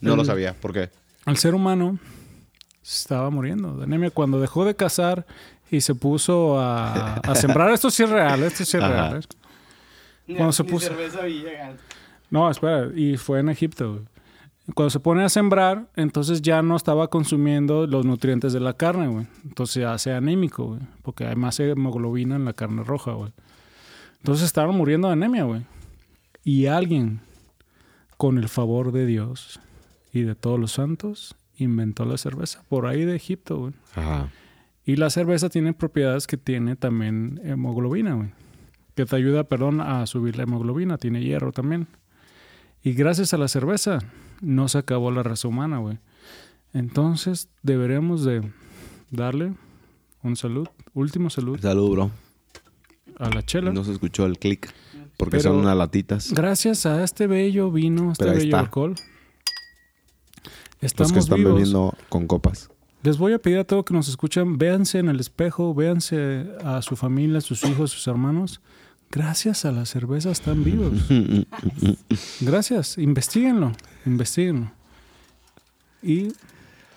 [0.00, 0.54] No lo sabía.
[0.54, 0.90] ¿Por qué?
[1.26, 1.98] El ser humano
[2.82, 5.26] estaba muriendo de anemia cuando dejó de cazar
[5.70, 7.70] y se puso a, a sembrar.
[7.72, 9.10] Esto sí es real, esto sí es Ajá.
[9.10, 9.26] real.
[12.30, 13.92] No, espera, y fue en Egipto.
[13.92, 14.04] güey.
[14.74, 19.06] Cuando se pone a sembrar, entonces ya no estaba consumiendo los nutrientes de la carne,
[19.06, 19.26] güey.
[19.44, 23.32] Entonces se hace anémico, güey, porque hay más hemoglobina en la carne roja, güey.
[24.18, 25.62] Entonces estaban muriendo de anemia, güey.
[26.42, 27.20] Y alguien,
[28.16, 29.60] con el favor de Dios
[30.16, 33.72] y de todos los santos, inventó la cerveza por ahí de Egipto, güey.
[33.94, 34.30] Ajá.
[34.84, 38.30] Y la cerveza tiene propiedades que tiene también hemoglobina, güey.
[38.94, 40.96] Que te ayuda, perdón, a subir la hemoglobina.
[40.96, 41.86] Tiene hierro también.
[42.82, 43.98] Y gracias a la cerveza
[44.40, 45.98] no se acabó la raza humana, güey.
[46.72, 48.42] Entonces deberemos de
[49.10, 49.54] darle
[50.22, 52.10] un salud, último salud Salud, bro.
[53.18, 53.72] a la chela.
[53.72, 54.72] No se escuchó el clic.
[55.16, 56.32] Porque Pero- son unas latitas.
[56.32, 58.60] Gracias a este bello vino, este bello está.
[58.60, 58.94] alcohol.
[60.80, 61.54] Los Estamos que están vivos.
[61.54, 62.68] bebiendo con copas.
[63.02, 66.82] Les voy a pedir a todos que nos escuchan, véanse en el espejo, véanse a
[66.82, 68.60] su familia, a sus hijos, sus hermanos.
[69.10, 70.92] Gracias a la cerveza están vivos.
[72.40, 73.72] Gracias, investiguenlo,
[74.04, 74.72] investiguenlo.
[76.02, 76.28] Y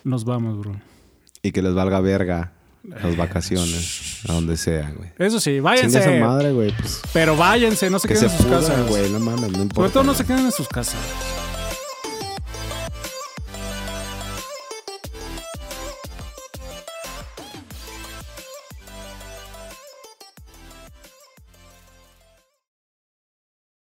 [0.04, 0.80] nos vamos, bro.
[1.44, 2.52] y que les valga verga
[2.84, 4.22] las vacaciones.
[4.28, 5.12] A donde sea, güey.
[5.20, 6.00] Eso sí, váyanse.
[6.00, 6.72] esa madre, güey.
[6.76, 8.88] Pues, Pero váyanse, no se que queden se en sus pudran, casas.
[8.90, 9.10] güey.
[9.12, 9.76] No mames, no importa.
[9.76, 11.00] Sobre todo no se queden en sus casas.